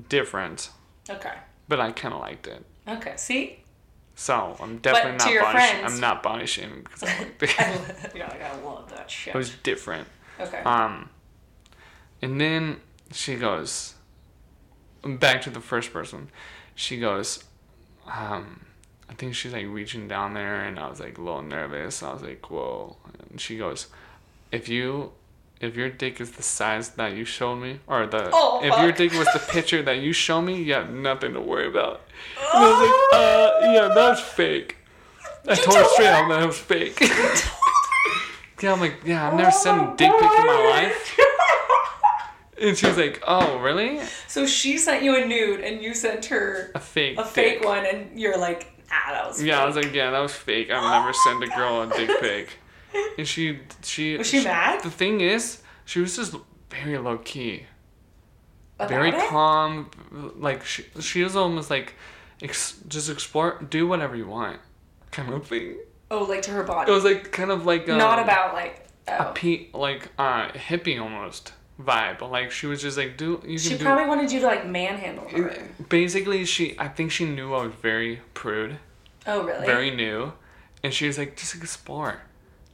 [0.08, 0.70] different,
[1.08, 1.34] Okay.
[1.68, 2.64] but I kind of liked it.
[2.88, 3.14] Okay.
[3.16, 3.60] See?
[4.14, 5.58] So I'm definitely to not body.
[5.58, 7.50] Friends- I'm not body shaming because I liked it.
[8.14, 9.34] yeah, like, I love that shit.
[9.34, 10.06] it was different.
[10.38, 10.58] okay.
[10.62, 11.08] Um,
[12.20, 12.80] and then
[13.12, 13.94] she goes
[15.02, 16.30] back to the first person.
[16.74, 17.44] She goes,
[18.06, 18.66] um,
[19.08, 22.02] I think she's like reaching down there, and I was like a little nervous.
[22.02, 22.96] I was like, whoa.
[23.30, 23.86] And she goes,
[24.52, 25.12] if you,
[25.60, 28.92] if your dick is the size that you showed me, or the, Oh, if your
[28.92, 32.00] dick was the picture that you showed me, you have nothing to worry about.
[32.52, 34.76] And I was like, uh, yeah, that was fake.
[35.48, 36.98] I told her straight out that was fake.
[38.62, 41.18] yeah, I'm like, yeah, I've never sent a dick pic in my life.
[42.60, 44.00] And she was like, "Oh, really?
[44.28, 47.16] So she sent you a nude and you sent her A fake?
[47.18, 50.10] a fake dick." one and you're like, ah, that was Yeah, I was like, "Yeah,
[50.10, 50.70] that was fake.
[50.70, 52.58] I've never sent a girl a dick pic."
[53.18, 54.82] And she, she Was she mad?
[54.82, 56.34] The thing is, she was just
[56.70, 57.66] very low key,
[58.78, 59.28] About very it?
[59.28, 59.90] calm.
[60.10, 61.94] Like she, she was almost like,
[62.42, 64.58] ex- just explore, do whatever you want,
[65.10, 65.76] kind of thing.
[66.10, 66.90] Oh, like to her body.
[66.90, 69.32] It was like kind of like um, Not about like a oh.
[69.32, 72.20] pe- like uh hippie almost vibe.
[72.28, 73.84] Like she was just like, do you can She do.
[73.84, 75.68] probably wanted you to like manhandle her.
[75.88, 78.78] Basically, she I think she knew I was very prude.
[79.26, 79.66] Oh, really?
[79.66, 80.32] very new
[80.82, 82.22] and she was like just explore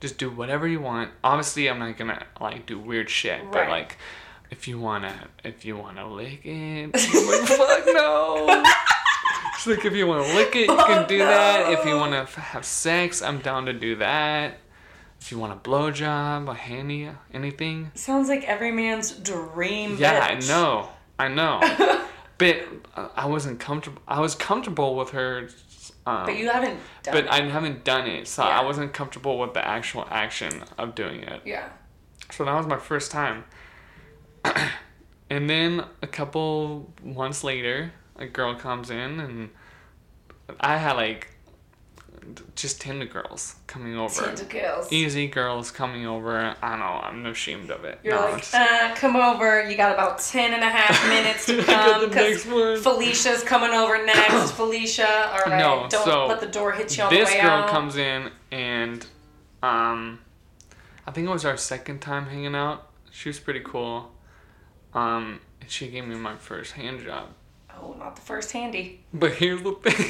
[0.00, 1.10] just do whatever you want.
[1.24, 3.96] Obviously i'm not gonna like do weird shit but like
[4.50, 5.12] if you wanna
[5.44, 8.62] if you wanna lick it like fuck no.
[9.58, 11.72] She's like if you wanna lick it you can do that.
[11.72, 14.58] If you wanna f- have sex i'm down to do that.
[15.20, 17.90] If you want a blowjob a handy anything.
[17.94, 19.96] Sounds like every man's dream.
[19.98, 20.44] yeah bitch.
[20.44, 20.88] i know.
[21.18, 22.02] I know.
[22.38, 22.56] But
[22.94, 25.48] uh, i wasn't comfortable i was comfortable with her
[26.06, 27.30] um, But you haven't done but it.
[27.30, 28.60] I haven't done it, so Yeah.
[28.60, 31.42] I wasn't comfortable with the actual action of doing it.
[31.44, 31.68] yeah.
[32.30, 33.44] So that was my first time.
[35.30, 39.50] and then a couple months later, a girl comes in, and
[40.60, 41.35] I had like
[42.54, 44.26] just Tinder girls coming over.
[44.26, 44.92] Tinder girls.
[44.92, 46.54] Easy girls coming over.
[46.62, 47.98] I don't know, I'm ashamed of it.
[48.02, 49.68] You're No, like, it's- uh, come over.
[49.68, 52.42] You got about 10 and a half minutes to come because.
[52.82, 54.52] Felicia's coming over next.
[54.56, 55.58] Felicia, all right.
[55.58, 57.68] No, Don't so let the door hit you on the way This girl out.
[57.70, 59.06] comes in and
[59.62, 60.20] um
[61.06, 64.12] i think it was our second time hanging out she was pretty cool
[64.94, 67.28] um and she gave me my first hand job
[67.80, 69.00] oh, not the first handy.
[69.14, 70.06] but here's the thing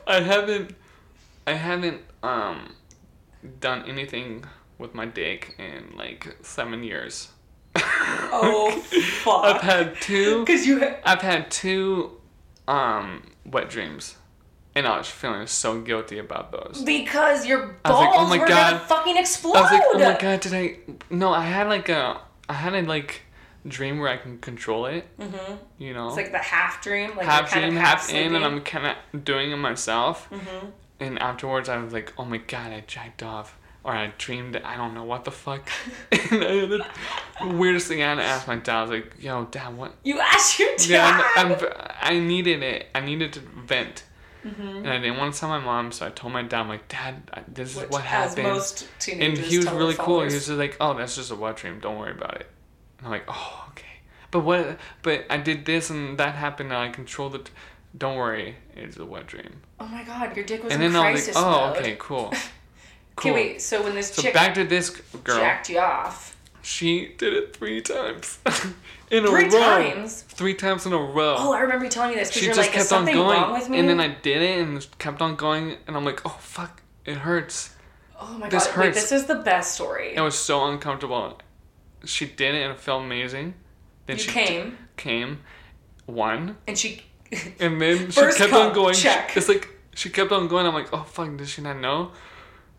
[0.06, 0.74] i haven't
[1.50, 2.74] i haven't um
[3.60, 4.44] done anything
[4.78, 7.28] with my dick in like seven years
[8.32, 8.70] Oh,
[9.24, 9.44] fuck!
[9.44, 10.74] i've had two Because you.
[11.04, 12.12] i've had two
[12.68, 13.04] um
[13.44, 14.16] wet dreams
[14.74, 18.38] and i was feeling so guilty about those Because your was like, balls oh my
[18.38, 18.70] were God.
[18.72, 19.56] gonna fucking explode.
[19.56, 20.64] I was like, oh my god, did I?
[21.10, 23.22] No, I had like a, I had a like
[23.66, 25.04] dream where I can control it.
[25.18, 25.54] Mm-hmm.
[25.78, 27.10] You know, It's like the half dream.
[27.16, 28.44] Like half dream, of half in, and.
[28.44, 30.28] I'm kind of doing it myself.
[30.30, 30.66] Mm-hmm.
[31.00, 33.56] And afterwards, I was like, oh my god, I jacked off.
[33.82, 35.66] Or I dreamed, I don't know what the fuck.
[36.12, 36.86] and the
[37.40, 39.94] weirdest thing I had to ask my dad, I was like, yo, dad, what?
[40.04, 40.88] You asked your dad.
[40.88, 41.58] Yeah, I'm, I'm,
[42.02, 42.88] I needed it.
[42.94, 44.04] I needed to vent.
[44.44, 44.62] Mm-hmm.
[44.62, 46.88] And I didn't want to tell my mom, so I told my dad, I'm like,
[46.88, 50.20] Dad, this is Which, what happened most and he was really cool.
[50.20, 51.78] He was just like, "Oh, that's just a wet dream.
[51.80, 52.48] Don't worry about it."
[52.98, 53.84] And I'm like, "Oh, okay."
[54.30, 54.78] But what?
[55.02, 57.50] But I did this and that happened, and I controlled it.
[57.96, 59.60] Don't worry, it's a wet dream.
[59.78, 61.76] Oh my god, your dick was and in then I was crisis like, "Oh, mode.
[61.78, 62.32] okay, cool."
[63.18, 63.34] Okay, Cool.
[63.34, 63.60] wait.
[63.60, 65.36] So when this So chick back to this girl.
[65.36, 68.38] jacked you off, She did it three times
[69.10, 69.50] in a Three row.
[69.60, 70.22] times?
[70.22, 71.34] Three times in a row.
[71.38, 72.98] Oh, I remember you telling me this because she you're just like, is kept on
[73.00, 73.78] something going, wrong with me?
[73.78, 76.80] and then I did it and just kept on going, and I'm like, oh fuck,
[77.04, 77.74] it hurts.
[78.18, 79.00] oh my this god, wait, hurts.
[79.02, 80.14] this is the best story.
[80.14, 81.38] It was so uncomfortable.
[82.06, 83.52] She did it and it felt amazing.
[84.06, 84.78] Then You she came.
[84.96, 85.40] came,
[86.06, 87.02] one, and she,
[87.60, 88.94] and then she First kept come, on going.
[88.94, 89.36] check.
[89.36, 90.66] It's like she kept on going.
[90.66, 92.12] I'm like, oh fuck, did she not know?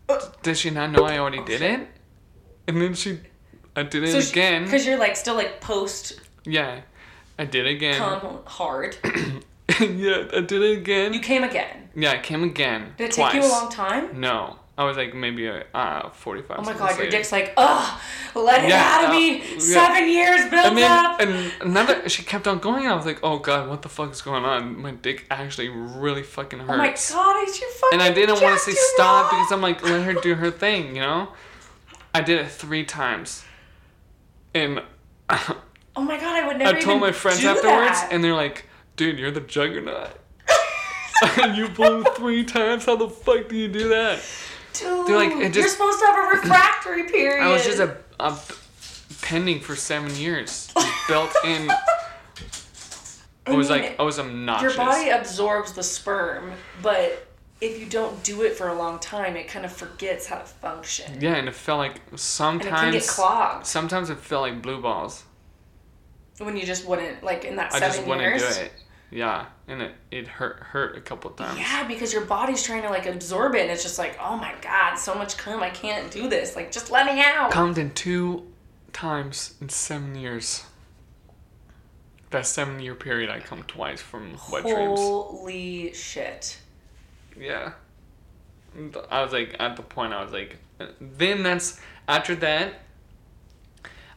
[0.08, 1.88] Uh, did she not know I already oh, did it?
[2.68, 3.18] And then she,
[3.74, 4.64] I did it again.
[4.64, 6.80] because you're like still like post yeah,
[7.38, 7.98] I did it again.
[7.98, 8.96] come hard.
[9.04, 11.14] yeah, I did it again.
[11.14, 11.88] You came again.
[11.94, 12.94] yeah, I came again.
[12.96, 14.20] Did it take you a long time?
[14.20, 18.00] No, I was like maybe uh, 45 Oh my god, your dick's like, ugh,
[18.34, 19.42] let it Yeah, out of uh, me.
[19.42, 19.58] yeah.
[19.58, 21.20] Seven years built And then, up.
[21.20, 22.86] and another, she kept on going.
[22.86, 24.80] I was like, "Oh God, what the fuck is going on?
[24.80, 26.70] My dick actually really fucking hurts."
[27.12, 28.00] oh my god, it's your fucking.
[28.00, 29.30] and I didn't want to say stop off.
[29.30, 31.28] because I'm like, let her do her thing, you know.
[32.14, 33.44] I did it three times,
[34.54, 34.82] and
[35.94, 36.78] Oh my god, I would never.
[36.78, 38.08] I told my friends afterwards, that.
[38.10, 38.64] and they're like,
[38.96, 40.18] "Dude, you're the juggernaut."
[41.54, 42.86] you blew three times.
[42.86, 44.20] How the fuck do you do that?
[44.82, 47.42] Dude, like, it you're supposed to have a refractory period.
[47.46, 48.38] I was just a, a
[49.22, 50.72] pending for seven years,
[51.08, 51.70] built in.
[53.46, 54.76] I was mean, like, I was obnoxious.
[54.76, 57.26] Your body absorbs the sperm, but
[57.60, 60.44] if you don't do it for a long time, it kind of forgets how to
[60.44, 61.20] function.
[61.20, 64.62] Yeah, and it felt like sometimes And it can get clogged Sometimes it felt like
[64.62, 65.24] blue balls.
[66.38, 68.56] when you just wouldn't like in that I seven just wouldn't years.
[68.56, 68.72] do it.
[69.12, 71.58] Yeah, and it it hurt hurt a couple times.
[71.58, 74.54] Yeah, because your body's trying to like absorb it, and it's just like, oh my
[74.62, 76.56] god, so much cum, I can't do this.
[76.56, 77.50] Like, just let me out.
[77.50, 78.46] Come in two
[78.92, 80.64] times in seven years.
[82.30, 84.98] That seven year period, I come twice from wet dreams.
[84.98, 86.58] Holy shit.
[87.38, 87.72] Yeah.
[89.10, 90.56] I was like, at the point, I was like,
[90.98, 92.80] then that's after that.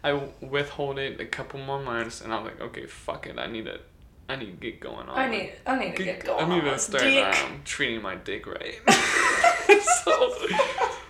[0.01, 3.47] I withhold it a couple more months, and I was like, okay, fuck it, I
[3.47, 3.79] need to,
[4.27, 5.17] I need to get going on.
[5.17, 6.45] I need, I need to get going.
[6.45, 8.75] I need on to start um, treating my dick right.
[10.03, 10.33] so,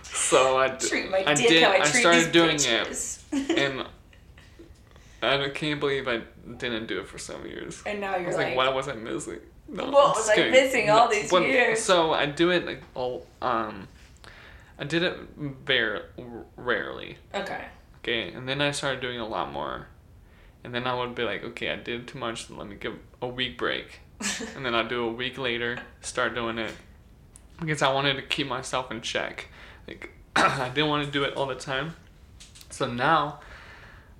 [0.02, 1.62] so I, d- Treat my I dick did.
[1.62, 3.22] how I, I treat started these doing bitches.
[3.32, 3.86] it, and
[5.22, 6.20] I can't believe I
[6.58, 7.82] didn't do it for some years.
[7.86, 9.40] And now I you're was like, like, why was I missing?
[9.68, 11.82] No, What was I missing all these years?
[11.82, 13.88] So I do it like all um,
[14.78, 16.02] I did it very
[16.56, 17.16] rarely.
[17.34, 17.64] okay.
[18.02, 19.88] Okay, and then I started doing a lot more,
[20.66, 22.50] and then I would be like, okay, I did too much.
[22.50, 24.00] Let me give a week break,
[24.56, 26.72] and then I'd do a week later, start doing it,
[27.60, 29.46] because I wanted to keep myself in check.
[29.86, 31.94] Like I didn't want to do it all the time.
[32.70, 33.38] So now,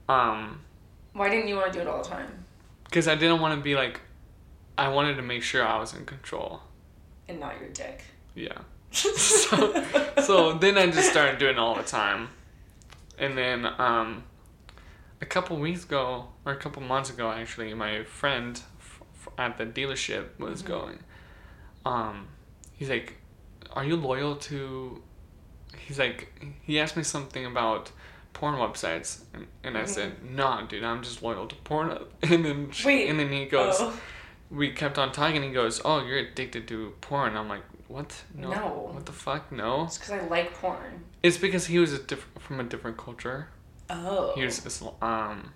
[0.08, 0.60] um,
[1.12, 2.44] Why didn't you want to do it all the time?
[2.84, 4.00] because I didn't want to be like,
[4.78, 6.60] I wanted to make sure I was in control.
[7.28, 8.04] And not your dick.
[8.36, 8.58] Yeah.
[8.92, 9.84] so,
[10.22, 12.28] so then I just started doing it all the time.
[13.18, 14.22] And then um,
[15.20, 19.58] a couple weeks ago, or a couple months ago, actually, my friend f- f- at
[19.58, 20.98] the dealership was going.
[21.84, 22.28] Um,
[22.74, 23.16] he's like,
[23.72, 25.02] "Are you loyal to?"
[25.78, 27.92] He's like, he asked me something about
[28.32, 32.70] porn websites, and, and I said, "No, dude, I'm just loyal to porn." And then
[32.70, 33.98] she- Wait, and then he goes, oh.
[34.50, 35.36] we kept on talking.
[35.36, 38.22] And He goes, "Oh, you're addicted to porn." I'm like, "What?
[38.34, 38.50] No.
[38.50, 38.90] No.
[38.94, 39.50] What the fuck?
[39.52, 41.04] No." It's because I like porn.
[41.22, 43.48] It's because he was a diff- from a different culture.
[43.90, 44.32] Oh.
[44.34, 45.52] He was um.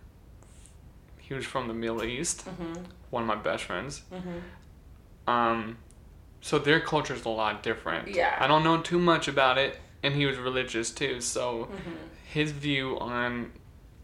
[1.18, 2.44] He was from the Middle East.
[2.46, 2.82] Mm-hmm.
[3.10, 4.02] One of my best friends.
[4.12, 5.30] Mm-hmm.
[5.30, 5.78] Um,
[6.40, 8.08] so their culture is a lot different.
[8.08, 8.36] Yeah.
[8.38, 11.20] I don't know too much about it, and he was religious too.
[11.20, 11.90] So Mm-hmm.
[12.32, 13.52] his view on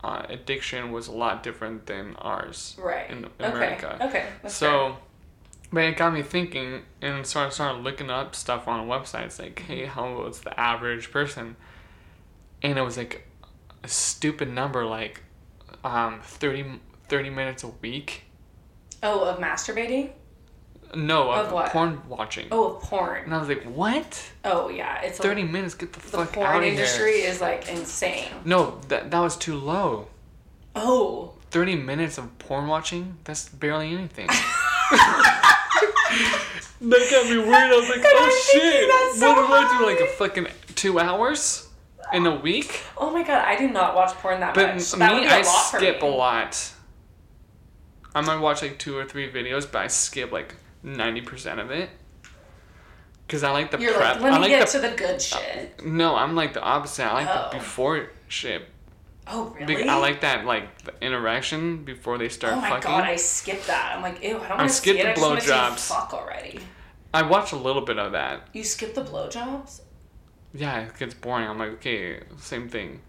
[0.05, 3.11] uh, addiction was a lot different than ours Right.
[3.11, 3.33] in okay.
[3.45, 3.97] America.
[4.01, 4.27] Okay.
[4.43, 4.70] That's fair.
[4.70, 4.97] So,
[5.72, 9.59] but it got me thinking, and so I started looking up stuff on websites like,
[9.61, 11.57] hey, how was the average person?
[12.62, 13.26] And it was like
[13.83, 15.22] a stupid number, like
[15.85, 18.22] um, 30, 30 minutes a week.
[19.03, 20.11] Oh, of masturbating?
[20.95, 21.70] No, Of what?
[21.72, 22.47] porn watching.
[22.51, 23.24] Oh, of porn.
[23.24, 24.31] And I was like, what?
[24.45, 25.01] Oh, yeah.
[25.03, 25.74] It's a- 30 minutes?
[25.74, 26.43] Get the, The fuck out of here.
[26.43, 28.29] The porn industry is like insane.
[28.45, 30.09] No, that, that was too low.
[30.74, 31.33] Oh.
[31.51, 33.16] 30 minutes of porn watching?
[33.24, 34.27] That's barely anything.
[36.81, 37.49] that got me weird.
[37.55, 38.89] I was like, oh shit.
[38.91, 39.87] that's so what do I do?
[39.87, 41.66] Like a fucking two hours
[42.13, 42.83] in a week?
[42.97, 44.91] Oh my god, I do not watch porn that But much.
[44.93, 46.09] that me, I skip me.
[46.09, 46.73] a lot.
[48.15, 50.55] I might watch like two or three videos, but I skip like
[50.85, 51.91] 90% of it.
[53.27, 54.15] Because I like the You're prep.
[54.17, 55.75] like, let I me like get the, to the good shit.
[55.81, 57.05] Uh, no, I'm like the opposite.
[57.05, 57.49] I like Oh.
[57.51, 58.63] the before shit.
[59.29, 59.89] Oh, really?
[59.89, 62.83] I like that like the interaction before they start Oh my fucking.
[62.89, 63.95] god, I skip that.
[63.97, 65.03] I'm like, ew, I don't want to see skip it.
[65.03, 65.89] the I just want to see blowjobs.
[65.89, 66.61] fuck already.
[67.13, 68.47] I watch a little bit of that.
[68.53, 69.81] You skip the blowjobs?
[70.55, 71.49] Yeah, it gets boring.
[71.49, 73.01] I'm like, okay, same thing.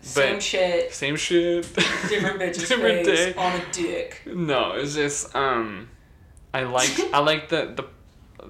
[0.00, 1.62] Same But- shit, Same shit.
[1.74, 3.34] different bitch's Different face day.
[3.34, 4.22] on a dick.
[4.26, 5.88] No, it's just um,
[6.54, 7.84] I like I like the the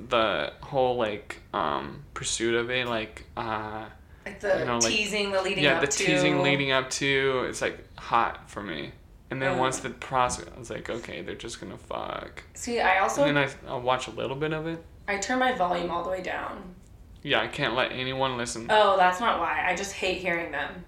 [0.09, 3.87] the whole like um pursuit of it like uh
[4.27, 6.05] Like the You know, like- teasing, the leading yeah up the to.
[6.05, 8.93] teasing leading up to it's like hot for me
[9.31, 9.59] and then Oh.
[9.59, 13.37] once the process I was like okay they're just gonna fuck See, I also and
[13.39, 16.11] then I I'll watch a little bit of it I turn my volume all the
[16.11, 16.75] way down.
[17.23, 19.65] Yeah I can't let anyone listen Oh, that's not why.
[19.67, 20.85] I just hate hearing them.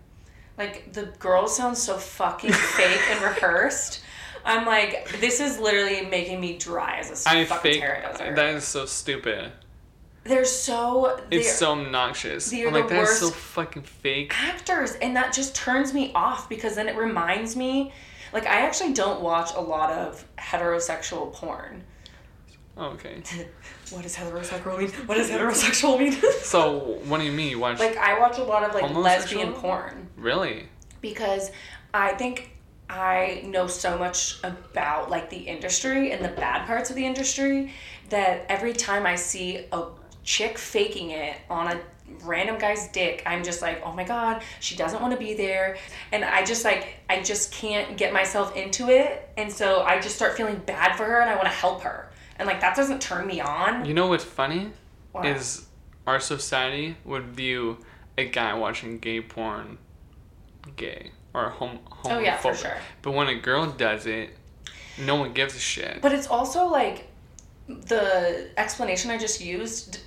[0.59, 4.03] Like the girls sound so fucking fake and rehearsed.
[4.45, 8.65] I'm like, this is literally making me dry as a I fucking fake that is
[8.65, 9.53] so stupid
[10.25, 14.95] they're so they're it's so obnoxious they're I'm like the that's so fucking fake actors,
[14.97, 17.93] and that just turns me off because then it reminds me.
[18.33, 21.85] Like I actually don't watch a lot of heterosexual porn.
[22.77, 23.23] Oh, okay
[23.91, 24.91] What does heterosexual mean?
[25.07, 26.13] What does heterosexual mean?
[26.43, 29.53] so what do you mean you watch like I watch a lot of like lesbian
[29.53, 30.09] porn.
[30.17, 30.69] really
[31.01, 31.51] because
[31.93, 32.51] I think
[32.89, 37.73] I know so much about like the industry and the bad parts of the industry
[38.09, 39.85] that every time I see a
[40.25, 41.81] chick faking it on a
[42.25, 45.77] random guy's dick, I'm just like, "Oh my god, she doesn't want to be there."
[46.11, 50.17] And I just like I just can't get myself into it, and so I just
[50.17, 52.11] start feeling bad for her and I want to help her.
[52.41, 53.85] And like that doesn't turn me on.
[53.85, 54.73] You know what's funny?
[55.13, 55.27] What?
[55.27, 55.67] Is
[56.07, 57.77] our society would view
[58.17, 59.77] a guy watching gay porn
[60.75, 62.17] gay or home homophobic.
[62.17, 62.79] Oh, yeah, for sure.
[63.03, 64.31] But when a girl does it,
[64.99, 66.01] no one gives a shit.
[66.01, 67.09] But it's also like
[67.67, 70.01] the explanation I just used,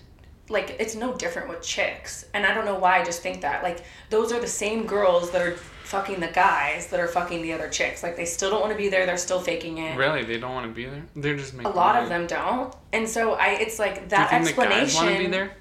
[0.50, 2.26] like it's no different with chicks.
[2.34, 3.62] And I don't know why I just think that.
[3.62, 7.54] Like those are the same girls that are fucking the guys that are fucking the
[7.54, 8.04] other chicks.
[8.04, 9.98] Like they still don't want to be there, they're still faking it.
[9.98, 11.04] Really, they don't want to be there.
[11.16, 11.72] They're just making.
[11.72, 12.74] A lot of them don't.
[12.92, 15.30] And so I it's like that Do you think the guys explanation want to be
[15.30, 15.58] there?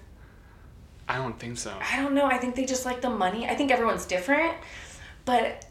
[1.08, 1.74] I don't think so.
[1.92, 2.26] I don't know.
[2.26, 3.46] I think they just like the money.
[3.46, 4.54] I think everyone's different,
[5.24, 5.66] but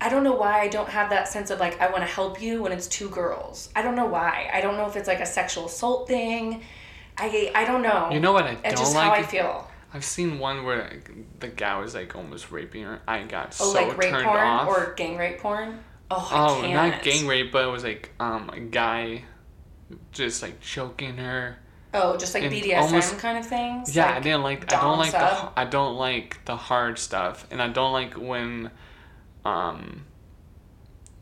[0.00, 2.40] I don't know why I don't have that sense of like I want to help
[2.40, 3.70] you when it's two girls.
[3.74, 4.48] I don't know why.
[4.52, 6.62] I don't know if it's like a sexual assault thing.
[7.18, 8.10] I I don't know.
[8.12, 9.04] You know what I It's don't just like?
[9.04, 9.68] how I feel.
[9.96, 13.00] I've seen one where like, the guy was like almost raping her.
[13.08, 14.68] I got Oh, so like rape turned porn off.
[14.68, 15.82] or gang rape porn.
[16.10, 16.92] Oh, I oh, can't.
[16.92, 19.24] not gang rape, but it was like um a guy
[20.12, 21.56] just like choking her.
[21.94, 23.96] Oh, just like and BDSM almost- kind of things.
[23.96, 24.70] Yeah, I didn't like.
[24.72, 25.48] I don't like the.
[25.56, 28.70] I don't like the hard stuff, and I don't like when,
[29.46, 30.04] um,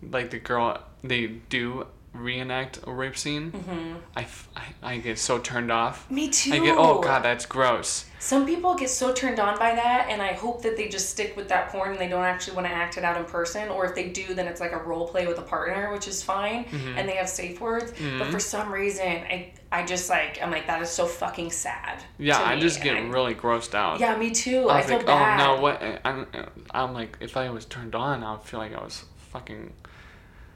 [0.02, 3.50] like the girl they do reenact a rape scene.
[3.52, 3.94] Mm-hmm.
[4.16, 4.62] I, f- I,
[4.94, 6.08] I get so turned off.
[6.10, 6.52] Me too.
[6.52, 8.06] I get oh god that's gross.
[8.20, 11.36] Some people get so turned on by that, and I hope that they just stick
[11.36, 13.68] with that porn and they don't actually want to act it out in person.
[13.68, 16.22] Or if they do, then it's like a role play with a partner, which is
[16.22, 16.96] fine, Mm-hmm.
[16.96, 17.92] and they have safe words.
[18.18, 22.02] But for some reason, I I just like I'm like that is so fucking sad.
[22.18, 23.98] Yeah, I just get I- really grossed out.
[24.00, 24.68] Yeah, me too.
[24.70, 25.40] I I, feel like, bad.
[25.40, 25.82] oh no, what?
[26.04, 26.26] I'm,
[26.70, 29.72] I'm like, if I was turned on, I would feel like I was fucking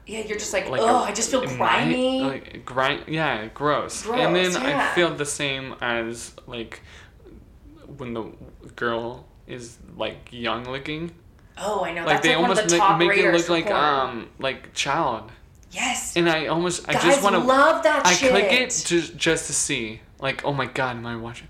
[0.09, 0.81] Yeah, you're just like, like.
[0.81, 2.21] oh, a- I just feel in my- grimy.
[2.21, 4.03] Like grind, yeah, gross.
[4.03, 4.19] gross.
[4.19, 6.81] and then Gross, I feel the same as like
[7.97, 8.31] when the
[8.75, 11.11] girl is like young looking.
[11.57, 12.05] oh, I know.
[12.05, 13.77] Like That's they like almost the make, make it look like porn.
[13.79, 15.31] um like child.
[15.71, 16.15] yes.
[16.15, 18.31] And I almost I Guys just want to love that I shit.
[18.31, 21.47] click it just just to see like oh my god am I watching.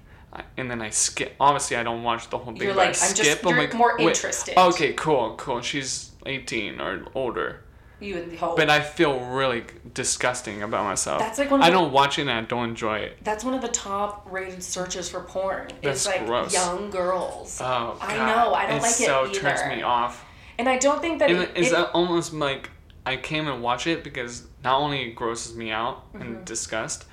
[0.58, 1.36] And then I skip.
[1.40, 2.62] Obviously, I don't watch the whole thing.
[2.62, 3.44] You're but I like, I'm just-.
[3.44, 4.58] I'm you're like, more interested.
[4.58, 5.60] Okay, cool, cool.
[5.62, 7.62] She's 18 or older.
[8.00, 8.56] You the whole.
[8.56, 11.20] But I feel really disgusting about myself.
[11.20, 13.18] That's like one of I the- don't watch it and I don't enjoy it.
[13.24, 15.68] That's one of the top rated searches for porn.
[15.82, 16.54] That's It's like gross.
[16.54, 17.60] young girls.
[17.62, 18.02] Oh, God.
[18.02, 18.54] I know.
[18.54, 20.26] I don't like it like so it turns me off.
[20.58, 22.70] And I don't think that it, it's it- almost like
[23.06, 26.22] I came and watch it because not only it grosses me out Mm-hmm.
[26.22, 27.06] and disgust,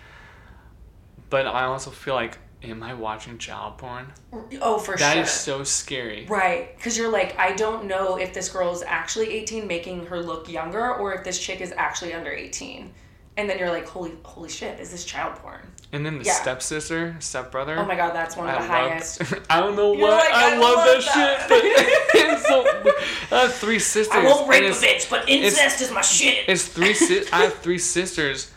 [1.30, 2.39] but I also feel like,
[2.69, 4.12] am I watching child porn?
[4.61, 5.14] oh for That sure.
[5.14, 6.27] That is so scary.
[6.29, 10.21] Right, because you're like, I don't know if this girl is actually 18, making her
[10.21, 12.93] look younger, or if this chick is actually under 18.
[13.39, 15.61] And then you're like, holy, holy shit, is this child porn?
[15.93, 16.33] And then the Yeah.
[16.33, 17.79] stepsister, stepbrother.
[17.79, 19.23] Oh my god, that's one of the I highest.
[19.51, 20.11] I don't know what.
[20.19, 21.41] like, I, I love, love that, that.
[21.41, 21.61] shit, but
[22.33, 23.37] it's so.
[23.37, 24.17] I have three sisters.
[24.17, 26.49] I won't rape a bitch, but incest is my shit.
[26.49, 26.95] It's three.
[26.95, 28.51] Si- I have three sisters,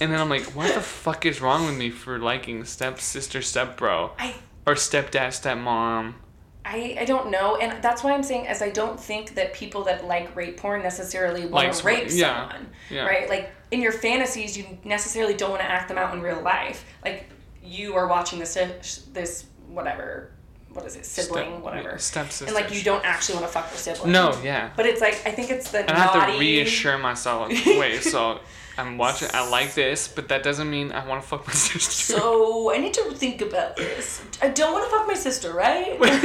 [0.00, 4.12] and then I'm like, what the fuck is wrong with me for liking stepsister, stepbro,
[4.18, 4.34] I
[4.66, 6.14] or stepdad, stepmom?
[6.64, 9.84] I, I don't know, and that's why I'm saying as I don't think that people
[9.84, 13.06] that like rape porn necessarily want to rape yeah, someone, yeah.
[13.06, 13.28] right?
[13.28, 16.84] Like in your fantasies, you necessarily don't want to act them out in real life.
[17.02, 17.26] Like
[17.64, 18.54] you are watching this
[19.14, 20.30] this whatever,
[20.74, 22.44] what is it, sibling, Step- whatever, stepsister.
[22.44, 24.12] and like you don't actually want to fuck your sibling.
[24.12, 24.70] No, yeah.
[24.76, 28.02] but it's like I think it's the And I have to reassure myself, like, wait,
[28.02, 28.40] so
[28.78, 29.28] I'm watching.
[29.34, 32.14] I like this, but that doesn't mean I want to fuck my sister.
[32.14, 34.22] So I need to think about this.
[34.40, 35.98] I don't want to fuck my sister, right?
[36.00, 36.16] Like,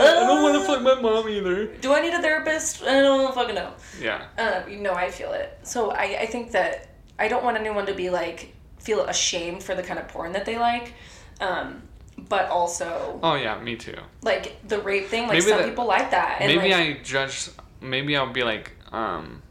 [0.00, 1.66] I don't want to fuck my mom either.
[1.66, 2.82] do I need a therapist?
[2.82, 3.72] I don't fucking know.
[4.00, 4.26] Yeah.
[4.38, 5.58] Uh, you know, I feel it.
[5.62, 6.88] So I, I think that
[7.18, 10.44] I don't want anyone to be like feel ashamed for the kind of porn that
[10.44, 10.94] they like.
[11.40, 11.82] Um,
[12.28, 13.96] but also Oh yeah, me too.
[14.22, 16.38] like the rape thing, like Maybe some that- people like that.
[16.40, 17.50] And maybe like, I judge.
[17.80, 19.42] Maybe I'll be like, um,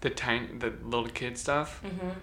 [0.00, 1.80] the tiny, the little kid stuff.
[1.84, 2.14] Mhm.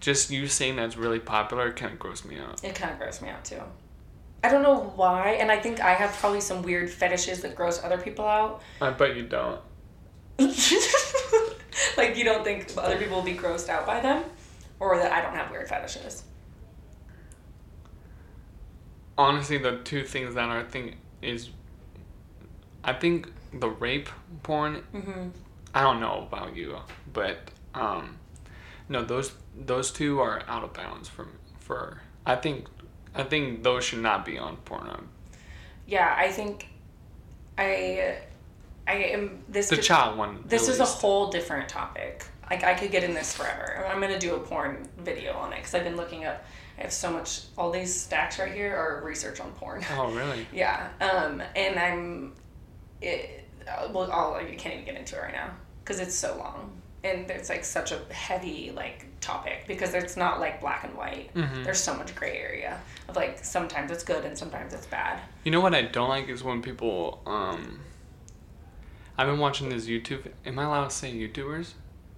[0.00, 2.62] Just you saying that's really popular kind of grossed me out.
[2.62, 3.62] It kind of grossed me out too.
[4.42, 7.82] I don't know why, and I think I have probably some weird fetishes that gross
[7.82, 8.62] other people out.
[8.80, 9.60] I bet you don't.
[11.96, 14.24] like you don't think other people will be grossed out by them,
[14.80, 16.24] or that I don't have weird fetishes.
[19.16, 21.50] Honestly, the two things that I think is,
[22.82, 24.08] I think the rape
[24.42, 24.82] porn.
[24.92, 25.28] Mm-hmm.
[25.74, 26.76] I don't know about you,
[27.12, 28.16] but um,
[28.88, 31.26] no, those those two are out of bounds for
[31.58, 32.00] for.
[32.24, 32.66] I think
[33.14, 35.02] I think those should not be on Pornhub.
[35.86, 36.68] Yeah, I think
[37.58, 38.18] I
[38.86, 39.68] I am this.
[39.68, 40.44] The could- child one.
[40.46, 42.24] This is a whole different topic.
[42.50, 43.86] Like I could get in this forever.
[43.90, 46.44] I'm gonna do a porn video on it because I've been looking up.
[46.78, 47.42] I have so much.
[47.58, 49.82] All these stacks right here are research on porn.
[49.96, 50.46] Oh really?
[50.52, 50.88] yeah.
[51.00, 51.42] Um.
[51.56, 52.32] And I'm.
[53.00, 53.44] It.
[53.68, 55.50] uh, Well, I'll, you can't even get into it right now
[55.84, 56.70] because it's so long
[57.04, 61.32] and it's like such a heavy like topic because it's not like black and white.
[61.34, 61.62] Mhm.
[61.64, 65.20] There's so much gray area of like sometimes it's good and sometimes it's bad.
[65.44, 67.80] You know what I don't like is when people um.
[69.16, 70.26] I've been watching this YouTube.
[70.44, 71.72] Am I allowed to say YouTubers?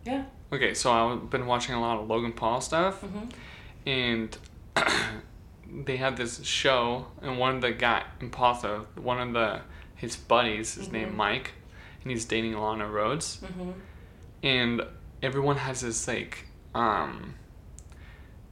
[0.05, 0.25] Yeah.
[0.53, 3.31] Okay, so I've been watching a lot of Logan Paul stuff, Mhm.
[3.87, 4.39] and
[5.85, 9.61] they had this show, and one of the guy Impaulsive, one of the
[9.97, 11.53] his buddies is name Mike,
[12.07, 13.75] and he's dating Lana Rhoades, Mhm.
[14.45, 14.83] and
[15.23, 17.35] everyone has this like um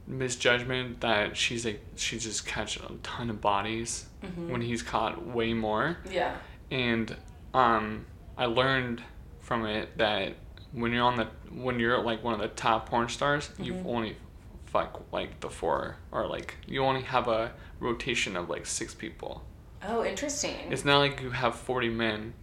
[0.07, 4.07] misjudgment that she's like she just catch a ton of bodies
[4.47, 6.35] when he's caught way more Yeah.
[6.71, 7.15] and
[7.53, 8.05] um,
[8.37, 9.01] I learned
[9.39, 10.33] from it that
[10.73, 14.17] when you're on the when you're like one of the top porn stars, you've only
[14.65, 19.45] fuck like the four or like you only have a rotation of like six people.
[19.87, 20.55] Oh, interesting.
[20.69, 22.33] It's not like you have forty men.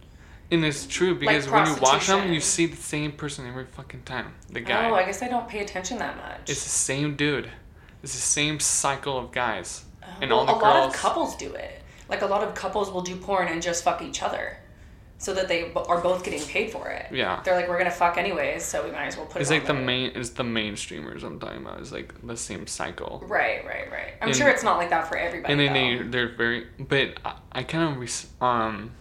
[0.53, 4.03] And it's true because when you watch them, you see the same person every fucking
[4.03, 4.33] time.
[4.49, 4.89] The guy.
[4.89, 6.49] Oh, I guess I don't pay attention that much.
[6.49, 7.49] it's the same dude.
[8.03, 9.85] It's the same cycle of guys.
[10.21, 11.81] and well, all the a lot of couples do it.
[12.09, 14.57] Like a lot of couples will do porn and just fuck each other,
[15.17, 17.05] so that they are both getting paid for it.
[17.11, 17.41] Yeah.
[17.43, 19.53] They're like, we're gonna fuck anyways, so we might as well put It's it.
[19.55, 20.11] like the on main.
[20.13, 21.79] It's the mainstreamers I'm talking about.
[21.79, 23.23] It's like the same cycle.
[23.25, 24.13] Right, right, right.
[24.21, 25.51] I'm And- sure it's not like that for everybody.
[25.53, 26.03] and then though.
[26.03, 28.91] they they're very but I, I kind of res- um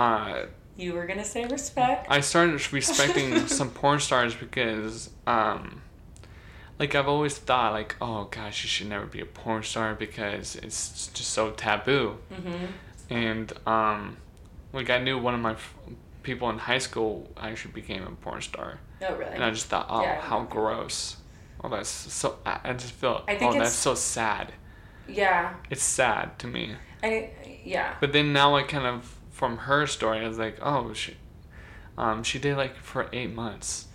[0.00, 0.46] uh
[0.76, 2.06] You were gonna say respect.
[2.08, 5.82] I started respecting some porn stars because um
[6.78, 10.56] like I've always thought like oh gosh you should never be a porn star because
[10.56, 12.66] it's just so taboo mm-hmm.
[13.10, 14.16] and um
[14.72, 15.74] like I knew one of my f-
[16.22, 19.32] people in high school actually became a porn star Oh, really?
[19.34, 21.16] and I just thought oh Yeah, how gross
[21.62, 24.52] oh that's so I, I just feel I think oh that's so sad
[25.08, 25.54] yeah.
[25.70, 27.30] it's sad to me I
[27.64, 27.94] yeah.
[28.00, 31.16] But then now I kind of from her story I was like, oh she
[31.96, 33.86] um she did like for eight months.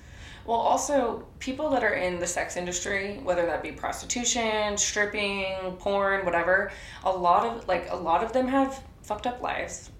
[0.43, 6.25] Well, also people that are in the sex industry, whether that be prostitution, stripping, porn,
[6.25, 6.71] whatever,
[7.03, 9.91] a lot of like a lot of them have fucked up lives.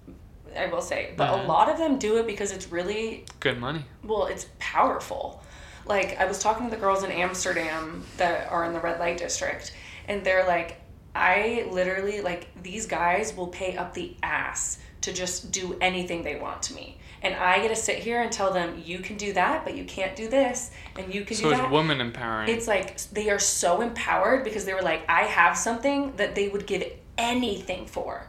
[0.56, 1.44] I will say, but Mhm.
[1.44, 3.84] a lot of them do it because it's really Good money.
[4.02, 5.42] well, it's powerful.
[5.84, 9.18] Like I was talking to the girls in Amsterdam that are in the red light
[9.18, 9.72] district,
[10.08, 10.80] and they're like,
[11.14, 16.36] I literally like these guys will pay up the ass to just do anything they
[16.36, 16.98] want to me.
[17.22, 19.84] And I get to sit here and tell them, you can do that, but you
[19.84, 21.56] can't do this, and you can So do that.
[21.58, 22.48] So it's woman empowering.
[22.50, 26.48] It's like they are so empowered because they were like, I have something that they
[26.48, 26.84] would give
[27.16, 28.28] anything for.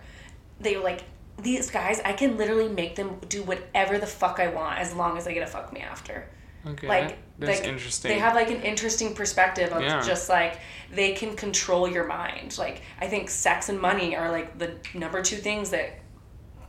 [0.62, 1.02] They were like,
[1.42, 5.18] these guys, I can literally make them do whatever the fuck I want as long
[5.18, 6.28] as they get to fuck me after.
[6.66, 6.88] okay.
[6.88, 8.10] Like, that's like interesting.
[8.10, 10.02] they have like an interesting perspective of Yeah.
[10.02, 10.60] just like
[10.92, 12.58] they can control your mind.
[12.58, 16.00] Like I think sex and money are like the number two things that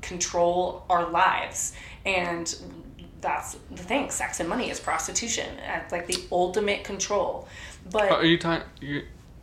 [0.09, 1.73] control our lives,
[2.07, 2.55] and
[3.21, 4.11] that's the thing.
[4.11, 5.47] Sex and money is prostitution.
[5.83, 7.47] It's like the ultimate control.
[7.91, 9.03] But Oh, are you talking you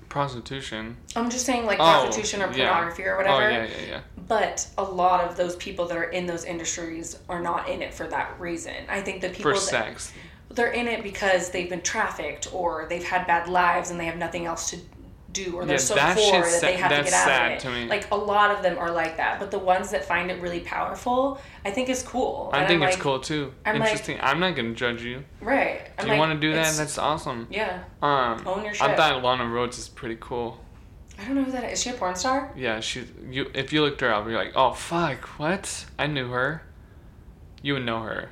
[0.09, 0.95] prostitution?
[1.15, 2.69] I'm just saying like Oh, prostitution or yeah.
[2.69, 3.51] pornography or Oh whatever.
[3.51, 3.99] yeah, yeah, yeah.
[4.27, 7.93] But a lot of those people that are in those industries are not in it
[7.93, 8.73] for that reason.
[8.89, 10.13] I think the people For that, sex.
[10.49, 14.17] they're in it because they've been trafficked or they've had bad lives and they have
[14.17, 14.77] nothing else to
[15.35, 17.57] do or they're Yeah, so poor that they have to that's get out sad of
[17.57, 17.59] it.
[17.61, 17.85] to me.
[17.87, 20.61] Like a lot of them are like that, but the ones that find it really
[20.61, 22.49] powerful, I think is cool.
[22.53, 23.53] I And think I'm it's like, cool too.
[23.65, 24.17] I'm like- Interesting.
[24.21, 25.23] I'm not gonna judge you.
[25.41, 25.81] Right.
[25.99, 26.75] I'm Do you like, want to do that?
[26.75, 27.47] That's awesome.
[27.51, 27.83] yeah.
[28.01, 28.87] Um, Own your shit.
[28.87, 30.59] I thought Lana Rhoades is pretty cool.
[31.19, 31.73] I don't know who that is.
[31.79, 32.51] Is she a porn star?
[32.57, 33.49] Yeah, she's you.
[33.53, 35.85] If you looked her up, you're like, oh fuck, what?
[35.97, 36.61] I knew her.
[37.61, 38.29] You would know her.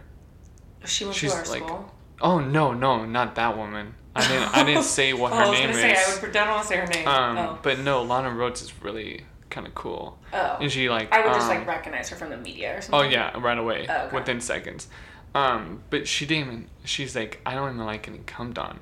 [0.86, 1.91] She went She's to our like- school.
[2.22, 3.95] Oh no, no, not that woman.
[4.16, 4.55] I didn't.
[4.57, 6.22] I didn't say what oh, her I was name say I is.
[6.22, 7.07] would, don't want to say her name.
[7.07, 7.59] Um, oh.
[7.61, 10.18] but no, Lana Rhoades is really kind of cool.
[10.34, 10.57] oh.
[10.59, 11.11] And she like.
[11.14, 12.99] I would just um, like recognize her from the media or something.
[12.99, 13.86] Oh yeah, right away.
[13.89, 14.16] Oh, okay.
[14.16, 14.88] Within seconds.
[15.36, 16.68] Um, but she didn't even.
[16.86, 18.80] She's like, I don't even like getting cummed on.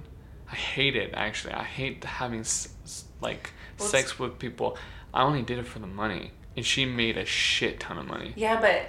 [0.52, 1.54] I hate it actually.
[1.54, 4.78] I hate having s- s- like Well, sex with people.
[5.14, 8.34] I only did it for the money, and she made a shit ton of money.
[8.36, 8.82] Yeah, but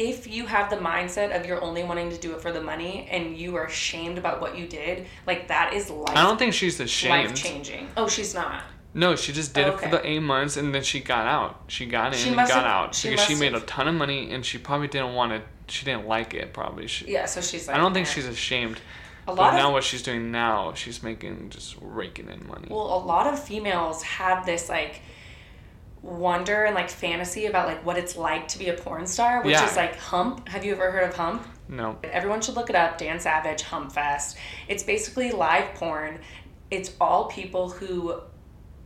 [0.00, 3.06] if you have the mindset of you're only wanting to do it for the money
[3.10, 6.16] and you are ashamed about what you did, like that is life.
[6.16, 7.28] I don't think she's ashamed.
[7.28, 7.88] Life changing.
[7.98, 8.62] Oh, she's not.
[8.94, 11.60] No, she just did Oh, it for the eight months, and then she got out.
[11.68, 13.94] She got in She and got have- out she because she made a ton of
[13.94, 15.42] money, and she probably didn't want it.
[15.68, 16.52] She didn't like it.
[16.52, 16.86] Probably.
[16.88, 17.76] She, Yeah, so she's like.
[17.76, 18.10] I don't think eh.
[18.10, 18.78] she's ashamed.
[19.28, 22.66] a But lot now of what she's doing now, she's making just raking in money.
[22.70, 25.02] well, a lot of females have this like
[26.02, 29.52] wonder and like fantasy about like what it's like to be a porn star, which
[29.52, 29.68] Yeah.
[29.68, 30.48] is like Hump.
[30.48, 31.46] Have you ever heard of Hump?
[31.68, 31.96] no.
[32.04, 32.98] Everyone should look it up.
[32.98, 34.36] Dan Savage, Hump Fest.
[34.68, 36.18] It's basically live porn.
[36.70, 38.14] It's all people who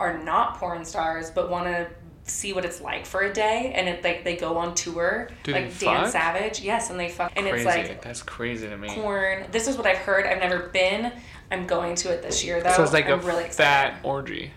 [0.01, 1.89] are not porn stars but want to
[2.27, 5.29] see what it's like for a day, and it like they go on tour.
[5.45, 6.09] Do like Dan fuck?
[6.13, 7.69] Savage, yes, and they fuck, and crazy.
[7.69, 8.89] it's like That's crazy to me.
[8.89, 9.45] porn.
[9.53, 10.25] This is what I've heard.
[10.27, 11.13] I've never been.
[11.51, 12.73] I'm going to it this year though.
[12.73, 13.93] So it's like I'm a really excited.
[13.95, 14.51] fat orgy.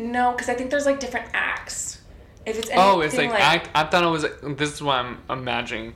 [0.00, 2.00] No, because I think there's like different acts.
[2.46, 3.68] If it's Oh, it's like, act.
[3.74, 4.24] I thought it was.
[4.56, 5.94] This is what I'm imagining.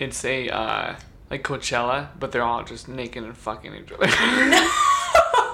[0.00, 0.94] It's a uh,
[1.30, 4.06] like Coachella, but they're all just naked and fucking each other.
[4.06, 4.68] No.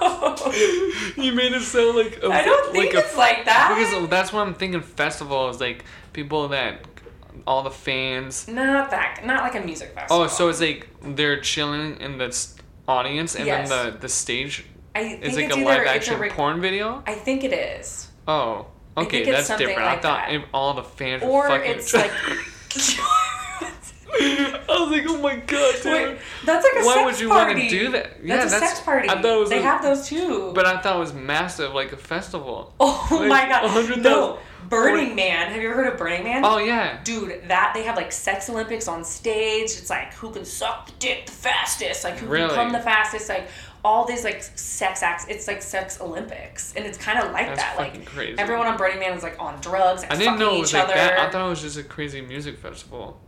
[1.17, 3.75] you made it sound like a, I don't think like it's like that.
[3.77, 4.81] Because that's what I'm thinking.
[4.81, 5.83] Festival is like
[6.13, 6.85] people that
[7.45, 8.47] all the fans.
[8.47, 9.21] not that.
[9.25, 10.23] Not like a music festival.
[10.23, 12.55] Oh, so it's like they're chilling in the s-
[12.87, 13.69] audience, and Yes.
[13.69, 14.65] then the the stage
[14.95, 17.03] I think is it's a either live it's a action porn video.
[17.05, 18.07] I think it is.
[18.27, 18.67] Oh,
[18.97, 19.77] okay, that's different.
[19.79, 20.45] like I thought that.
[20.53, 22.11] all the fans were Or fucking it's like.
[24.11, 25.85] I was like, oh my god, dude.
[25.85, 27.69] Wait, that's like a Why sex would you party.
[27.69, 28.17] do that?
[28.23, 29.07] Yeah, that's a that's- sex party.
[29.09, 30.51] I thought it was they a- have those too.
[30.53, 32.73] But I thought it was massive, like a festival.
[32.79, 34.39] oh like my god, 100,000 no!
[34.67, 35.51] Burning Man.
[35.51, 36.43] Have you ever heard of Burning Man?
[36.43, 36.99] Oh yeah.
[37.03, 39.65] Dude, that they have like sex Olympics on stage.
[39.65, 42.47] It's like who can suck the dick the fastest, like who Really?
[42.49, 43.47] can come the fastest, like
[43.83, 45.25] all these like sex acts.
[45.29, 47.77] It's like sex Olympics, and it's kind of like That's that.
[47.77, 48.37] Like crazy.
[48.37, 50.73] everyone on Burning Man is like on drugs, like I didn't know it was each
[50.75, 50.93] like other.
[50.95, 51.19] that.
[51.19, 53.19] I thought it was just a crazy music festival.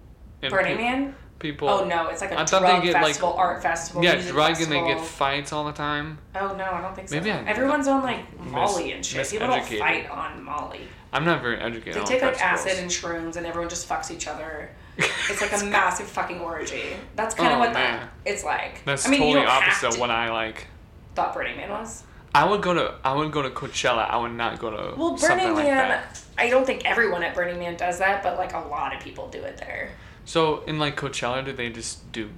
[0.41, 1.15] And Burning pe- Man.
[1.39, 1.69] People.
[1.69, 4.03] Oh no, it's like a I thought they drug get, like- festival, art festival.
[4.03, 6.19] Yeah, drug and they get fights all the time.
[6.35, 7.15] Oh no, I don't think so.
[7.15, 9.27] Maybe I- Everyone's on like Molly and shit.
[9.29, 10.81] People don't fight on Molly.
[11.13, 11.95] I'm not very educated.
[11.95, 12.65] They take like festivals.
[12.67, 14.69] acid and shrooms, and everyone just fucks each other.
[14.97, 16.83] It's like a massive fucking orgy.
[17.15, 17.99] That's kind of Oh, what man.
[18.01, 18.83] that it's like.
[18.85, 20.67] That's I mean, totally opposite of to- what I like.
[21.15, 22.03] thought Burning Man was.
[22.33, 24.09] I would go to I would go to Coachella.
[24.09, 25.89] I would not go to Well, something Burning like Man.
[25.89, 26.21] that.
[26.37, 29.27] I don't think everyone at Burning Man does that, but like a lot of people
[29.29, 29.91] do it there.
[30.25, 32.29] So in like Coachella, do they just do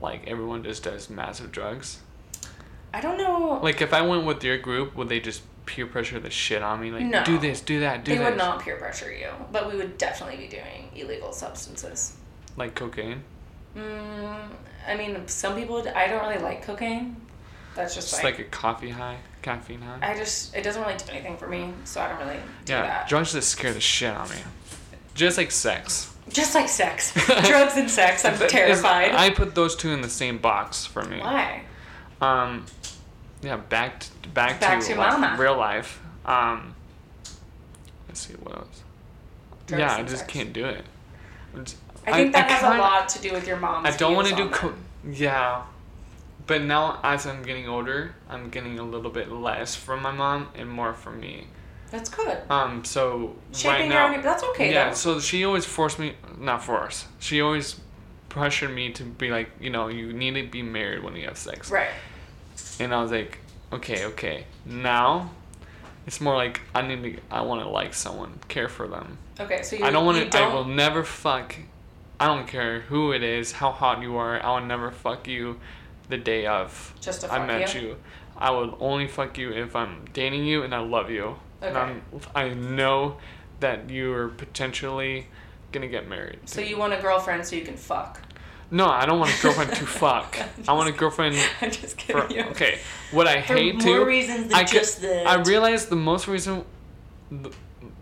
[0.00, 2.00] like everyone just does massive drugs?
[2.92, 3.60] I don't know.
[3.62, 6.80] Like if I went with your group, would they just peer pressure the shit on
[6.80, 6.90] me?
[6.90, 7.22] Like No.
[7.24, 8.18] do this, do that, do that.
[8.18, 8.30] they this.
[8.30, 12.16] would not peer pressure you, but we would definitely be doing illegal substances.
[12.56, 13.22] Like cocaine.
[13.76, 14.48] Mm,
[14.88, 15.86] I mean, some people.
[15.94, 17.16] I don't really like cocaine.
[17.74, 19.98] That's just Just like, like a coffee high, caffeine high.
[20.02, 22.82] I just it doesn't really do anything for me, so I don't really do yeah,
[22.82, 23.08] that.
[23.08, 24.42] drugs just scare the shit out of me.
[25.14, 26.12] Just like sex.
[26.30, 28.24] Just like sex, drugs and sex.
[28.24, 29.12] I'm terrified.
[29.14, 31.20] I put those two in the same box for me.
[31.20, 31.62] Why?
[32.20, 32.66] Um,
[33.42, 36.00] yeah, back to, back, Back to, to like, real life.
[36.24, 36.74] Um,
[38.08, 38.82] let's see what else.
[39.66, 40.32] Drugs yeah, I just sex.
[40.32, 40.84] can't do it.
[41.62, 41.76] Just-
[42.06, 44.28] I think that has kinda- a lot to do with your mom I don't want
[44.28, 44.74] to do co-
[45.06, 45.62] yeah,
[46.46, 50.48] but now as I'm getting older, I'm getting a little bit less from my mom
[50.54, 51.48] and more from me.
[51.90, 52.38] That's good.
[52.50, 54.22] Um, so Shaping right now, own.
[54.22, 54.88] That's okay yeah.
[54.90, 54.94] though.
[54.94, 57.06] So she always forced me, not force.
[57.18, 57.76] She always
[58.28, 61.38] pressured me to be like, you know, you need to be married when you have
[61.38, 61.70] sex.
[61.70, 61.88] Right.
[62.80, 63.38] And I was like,
[63.72, 64.44] okay, okay.
[64.64, 65.30] Now,
[66.06, 67.20] it's more like I need to.
[67.30, 69.18] I want to like someone, care for them.
[69.38, 69.62] Okay.
[69.62, 69.84] So you.
[69.84, 70.38] I don't want to.
[70.38, 71.54] I will never fuck.
[72.20, 74.42] I don't care who it is, how hot you are.
[74.42, 75.60] I will never fuck you,
[76.08, 77.80] the day of Just to I met you?
[77.80, 77.96] you.
[78.36, 81.36] I will only fuck you if I'm dating you and I love you.
[81.60, 82.02] And I'm,
[82.34, 83.18] I know
[83.60, 85.26] that you are potentially
[85.72, 86.40] gonna get married.
[86.46, 88.20] So you want a girlfriend so you can fuck.
[88.70, 90.36] No, I don't want a girlfriend to fuck.
[90.68, 92.36] I want a girlfriend I'm just for kidding.
[92.36, 92.44] you.
[92.50, 92.78] okay.
[93.12, 95.26] What I For hate more to reasons than I just that.
[95.26, 96.64] I realize the most reason,
[97.30, 97.50] the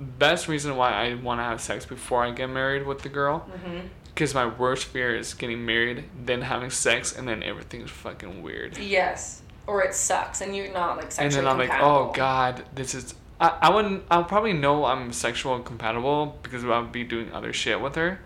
[0.00, 3.46] best reason why I want to have sex before I get married with the girl,
[3.52, 3.86] Mm-hmm.
[4.06, 8.76] because my worst fear is getting married, then having sex, and then everything's fucking weird.
[8.78, 9.42] Yes.
[9.68, 13.14] Or it sucks and you're not like and then I'm like, oh god, this is.
[13.40, 14.04] I, I wouldn't.
[14.10, 18.20] I'll probably know I'm sexual compatible because I'll be doing other shit with her.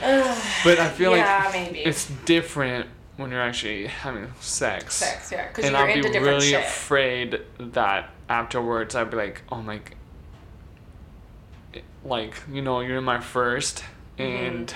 [0.64, 1.78] But I feel yeah, like maybe.
[1.80, 2.86] it's different
[3.16, 4.96] when you're actually having sex.
[4.96, 6.64] sex, yeah, because and you're I'll into be different really shit.
[6.64, 9.80] afraid that afterwards I'd be like, oh my,
[12.04, 13.82] like you know, you're my 1st
[14.16, 14.22] Mm-hmm.
[14.46, 14.74] and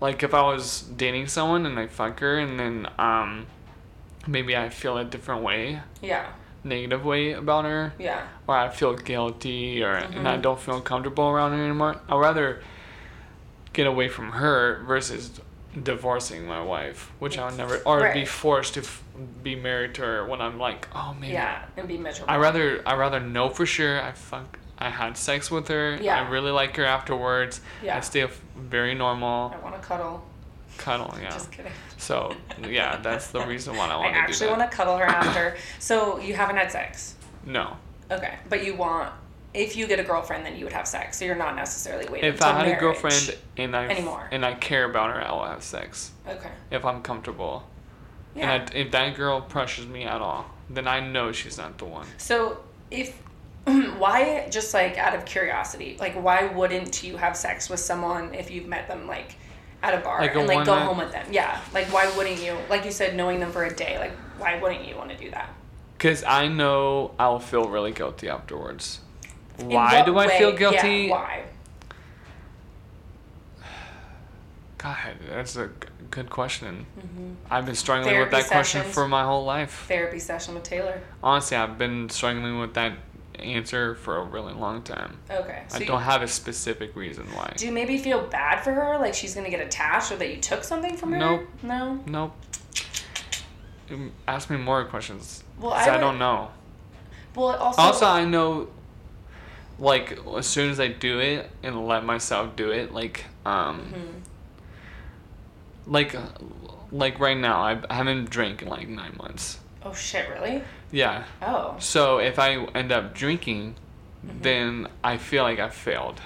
[0.00, 3.46] like if I was dating someone and I fuck her and then um,
[4.24, 6.26] maybe I feel a different way, yeah,
[6.62, 10.26] negative way about her, yeah, or I feel guilty or and Mm-hmm.
[10.28, 11.96] I don't feel comfortable around her anymore.
[12.08, 12.62] I'd rather
[13.78, 15.30] get away from her versus
[15.84, 19.04] divorcing my wife, which I would never, or be forced to f-
[19.44, 21.30] be married to her when I'm like, oh man.
[21.30, 22.28] yeah, and be miserable.
[22.32, 25.96] I rather I rather know for sure I fuck I had sex with her.
[26.02, 26.20] Yeah.
[26.20, 27.60] I really like her afterwards.
[27.80, 27.96] Yeah.
[27.96, 29.54] I stay f- very normal.
[29.54, 30.24] I want to cuddle.
[30.76, 31.30] Cuddle, yeah.
[31.30, 31.72] Just kidding.
[31.98, 32.34] So
[32.68, 35.04] yeah, that's the reason why I I want to do actually want to cuddle her
[35.04, 35.56] after.
[35.78, 37.14] so you haven't had sex.
[37.46, 37.76] No.
[38.10, 39.12] Okay, but you want.
[39.54, 41.18] If you get a girlfriend, then you would have sex.
[41.18, 42.28] So you're not necessarily waiting.
[42.32, 44.28] If I had a girlfriend and I Anymore.
[44.30, 46.50] and I care about her, I will have sex Okay.
[46.70, 47.64] if I'm comfortable.
[48.36, 48.52] Yeah.
[48.52, 51.86] And I, if that girl pressures me at all, then I know she's not the
[51.86, 52.06] one.
[52.18, 52.58] So
[52.90, 53.16] if
[53.64, 58.50] why just like out of curiosity, like why wouldn't you have sex with someone if
[58.50, 59.34] you've met them like
[59.82, 61.26] at a bar Like a and like go night- home with them?
[61.30, 61.58] Yeah.
[61.72, 62.56] Like why wouldn't you?
[62.68, 63.98] Like you said, knowing them for a day.
[63.98, 65.48] Like why wouldn't you want to do that?
[65.98, 69.00] Cause I know I'll feel really guilty afterwards.
[69.58, 71.06] Why do I feel guilty?
[71.06, 71.42] Yeah, why?
[74.78, 74.96] God,
[75.28, 75.70] that's a
[76.10, 76.86] good question.
[77.50, 78.30] I've been struggling with Mm-hmm.
[78.30, 79.84] Therapy that question for my whole life.
[79.88, 81.00] Therapy session with Taylor.
[81.22, 82.92] Honestly, I've been struggling with that
[83.38, 85.16] answer for a really long time.
[85.30, 85.62] Okay.
[85.68, 87.52] So I don't have a specific reason why.
[87.56, 90.40] do you maybe feel bad for her, like she's gonna get attached, or that you
[90.40, 91.18] took something from her?
[91.18, 91.48] Nope.
[91.62, 92.00] No.
[92.06, 92.36] Nope.
[93.90, 95.44] Um, Ask me more questions.
[95.58, 96.50] Well, I I, don't know.
[97.34, 97.80] Well, also.
[97.80, 98.68] Also, I know,
[99.78, 104.18] like, as soon as I do it and let myself do it, like, um, Mm-hmm.
[105.86, 106.16] like,
[106.90, 109.58] like right now, I, I haven't drank in like nine months.
[109.84, 110.28] oh shit!
[110.30, 110.62] Really?
[110.90, 111.24] Yeah.
[111.42, 111.76] Oh.
[111.78, 113.74] So if I end up drinking,
[114.26, 114.42] Mm-hmm.
[114.42, 116.20] then I feel like I failed.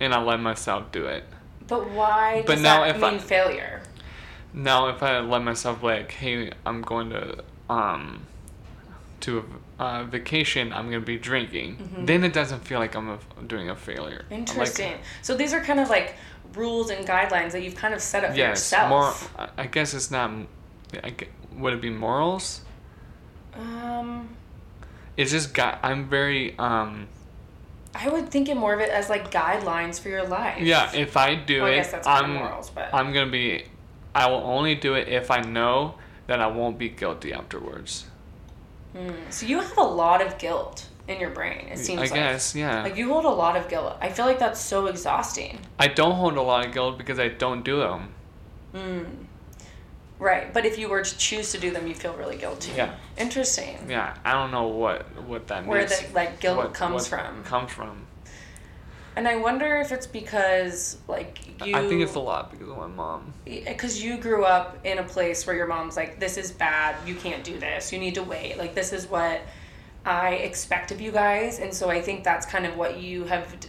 [0.00, 1.22] And I let myself do it.
[1.68, 3.82] But why But does now that if I- failure?
[4.52, 8.26] Now, if I let myself like, hey, I'm going to um,
[9.20, 9.42] to a
[9.82, 11.70] uh, vacation, I'm gonna be drinking.
[12.06, 14.24] Then it doesn't feel like I'm a, doing a failure.
[14.30, 14.60] I'm like- Mm-hmm.
[14.60, 14.94] Interesting.
[15.22, 16.14] so these are kind of like
[16.54, 18.88] rules and guidelines that you've kind of set up for yes, yourself.
[18.90, 19.46] more.
[19.46, 20.30] I- I guess it's not.
[21.02, 21.28] I gue-
[21.60, 22.60] would it be morals?
[23.54, 24.28] Um,
[25.16, 25.78] It's just got.
[25.82, 27.08] I'm very um.
[27.94, 30.60] I would think it more of it as like guidelines for your life.
[30.62, 32.32] Yeah, if I do Well, I it, guess that's kind I'm.
[32.34, 33.64] morals, but- I'm gonna be.
[34.14, 35.94] I will only do it if I know
[36.28, 38.06] that I won't be guilty afterwards.
[39.30, 41.68] So you have a lot of guilt in your brain.
[41.70, 42.14] It seems I like.
[42.14, 42.82] guess, yeah.
[42.82, 43.96] Like you hold a lot of guilt.
[44.00, 45.58] I feel like that's so exhausting.
[45.78, 48.08] I don't hold a lot of guilt because I don't do them.
[48.74, 49.06] Mm.
[50.18, 52.70] Right, but if you were to choose to do them, you feel really guilty.
[52.76, 52.94] Yeah.
[53.18, 53.76] Interesting.
[53.88, 55.90] Yeah, I don't know what what that Where means.
[55.90, 57.42] Where the like guilt what- comes what from.
[57.44, 58.06] Comes from.
[59.16, 61.76] And I wonder if it's because like you.
[61.76, 63.32] I think it's a lot because of my mom.
[63.44, 67.14] because you grew up in a place where your mom's like this is bad you
[67.14, 69.40] can't do this you need to wait like this is what
[70.06, 73.44] i expect of you guys and so i think that's kind of what you have
[73.60, 73.68] d-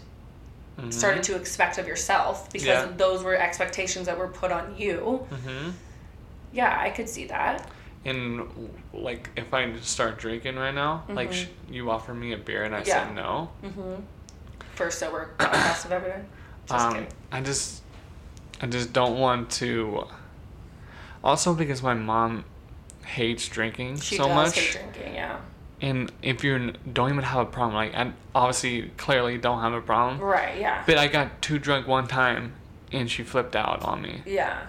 [0.90, 2.90] started to expect of yourself because Mm-hmm.
[2.92, 2.98] Yeah.
[2.98, 5.70] those were expectations that were put on you hmm
[6.54, 7.70] yeah i could see that
[8.06, 8.48] And
[8.94, 12.76] like, if I start drinking right now, like sh- you offer me a beer and
[12.76, 12.90] I Mm-hmm.
[12.90, 13.08] Yeah.
[13.08, 13.50] say no,
[14.76, 16.26] first sober podcast of everything
[16.68, 17.08] just um, kidding.
[17.32, 17.82] I just,
[18.62, 20.06] I just don't want to.
[21.24, 22.46] Also, because my mom
[23.06, 25.40] hates drinking she so does much, hate drinking yeah.
[25.82, 29.82] And if you don't even have a problem, like I obviously clearly don't have a
[29.82, 30.84] problem, right yeah.
[30.86, 32.54] But I got too drunk one time,
[32.92, 34.22] and she flipped out on me.
[34.26, 34.68] yeah.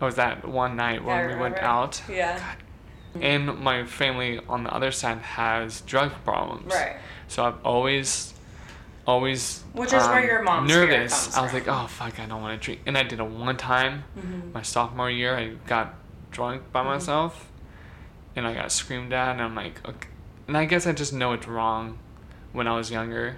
[0.00, 2.02] It was that one night when we went out.
[2.10, 2.54] yeah.
[3.20, 6.72] And my family on the other side has drug problems.
[6.72, 6.96] right.
[7.28, 8.34] So I've always,
[9.06, 9.62] always.
[9.72, 11.36] Which is where um, your mom's nervous.
[11.36, 11.60] I was from.
[11.60, 12.80] like, oh fuck, I don't want to drink.
[12.86, 14.52] And I did it one time, Mm-hmm.
[14.52, 15.36] my sophomore year.
[15.36, 15.94] I got
[16.30, 17.48] drunk by myself,
[18.36, 20.08] and I got screamed at, and I'm like, okay.
[20.48, 21.98] And I guess I just know it's wrong,
[22.52, 23.36] when I was younger,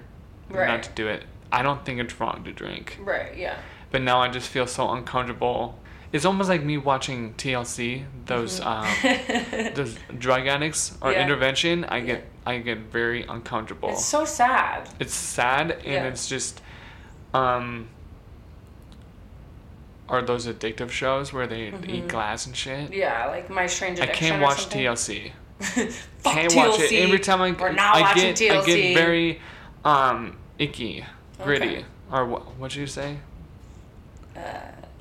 [0.49, 0.67] Right.
[0.69, 1.25] not to do it.
[1.53, 3.57] I don't think it's wrong to drink, right yeah
[3.93, 5.79] but now I just feel so uncomfortable.
[6.15, 8.05] It's almost like me watching TLC.
[8.27, 8.87] Those um,
[9.75, 11.11] those drug addicts or Mm-hmm.
[11.19, 11.23] Yeah.
[11.25, 11.85] intervention.
[11.85, 13.91] I get I get very uncomfortable.
[13.91, 14.89] It's so sad.
[15.01, 16.05] it's sad and Yeah.
[16.05, 16.63] it's just
[17.35, 17.89] um
[20.09, 24.03] are those addictive shows where they eat glass and shit Yeah, like my strange i
[24.03, 24.11] Mm-hmm.
[24.11, 24.29] addiction.
[24.29, 24.69] can't watch.
[24.69, 25.33] TLC.
[26.19, 27.03] Fuck can't watch it TLC.
[27.03, 29.41] every time I, I get I get very
[29.85, 31.05] um icky
[31.43, 31.85] gritty Okay.
[32.13, 33.19] or what what did you say
[34.37, 34.41] Uh,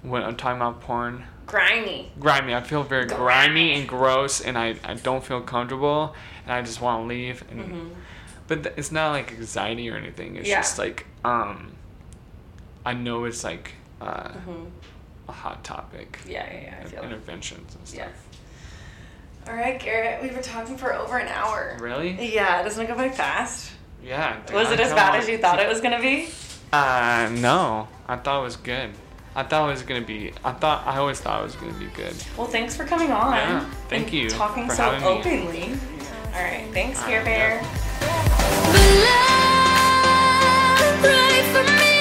[0.04, 2.12] when I'm talking about porn grimy.
[2.20, 3.74] grimy I feel very grimy, Grimy.
[3.80, 7.96] and gross and I, I don't feel comfortable and I just want to leave and
[8.48, 10.50] but th- it's not like anxiety or anything it's Mm-hmm.
[10.52, 10.60] Yeah.
[10.62, 11.72] just like um
[12.86, 14.66] I know it's like uh, Mm-hmm.
[15.30, 17.00] a hot topic Yeah, yeah, yeah.
[17.00, 17.04] I it.
[17.06, 18.00] interventions and stuff
[19.46, 19.52] Yeah.
[19.52, 20.22] All right, Garrett.
[20.24, 21.78] We've been talking for over an hour.
[21.82, 23.72] really Yeah, it doesn't it go by fast?
[24.04, 26.30] yeah dude, Was I it as bad as you thought it was gonna be?
[26.74, 27.88] Uh, no.
[28.08, 28.90] I thought it was good.
[29.36, 30.32] I thought it was gonna be.
[30.44, 30.86] I thought.
[30.86, 32.14] I always thought it was gonna be good.
[32.38, 33.34] Well, thanks for coming on.
[33.34, 35.08] Yeah, thank and you Talking for so having me.
[35.08, 35.80] openly.
[36.36, 37.62] All right, thanks, All Care right, Bear.
[41.84, 41.93] yeah.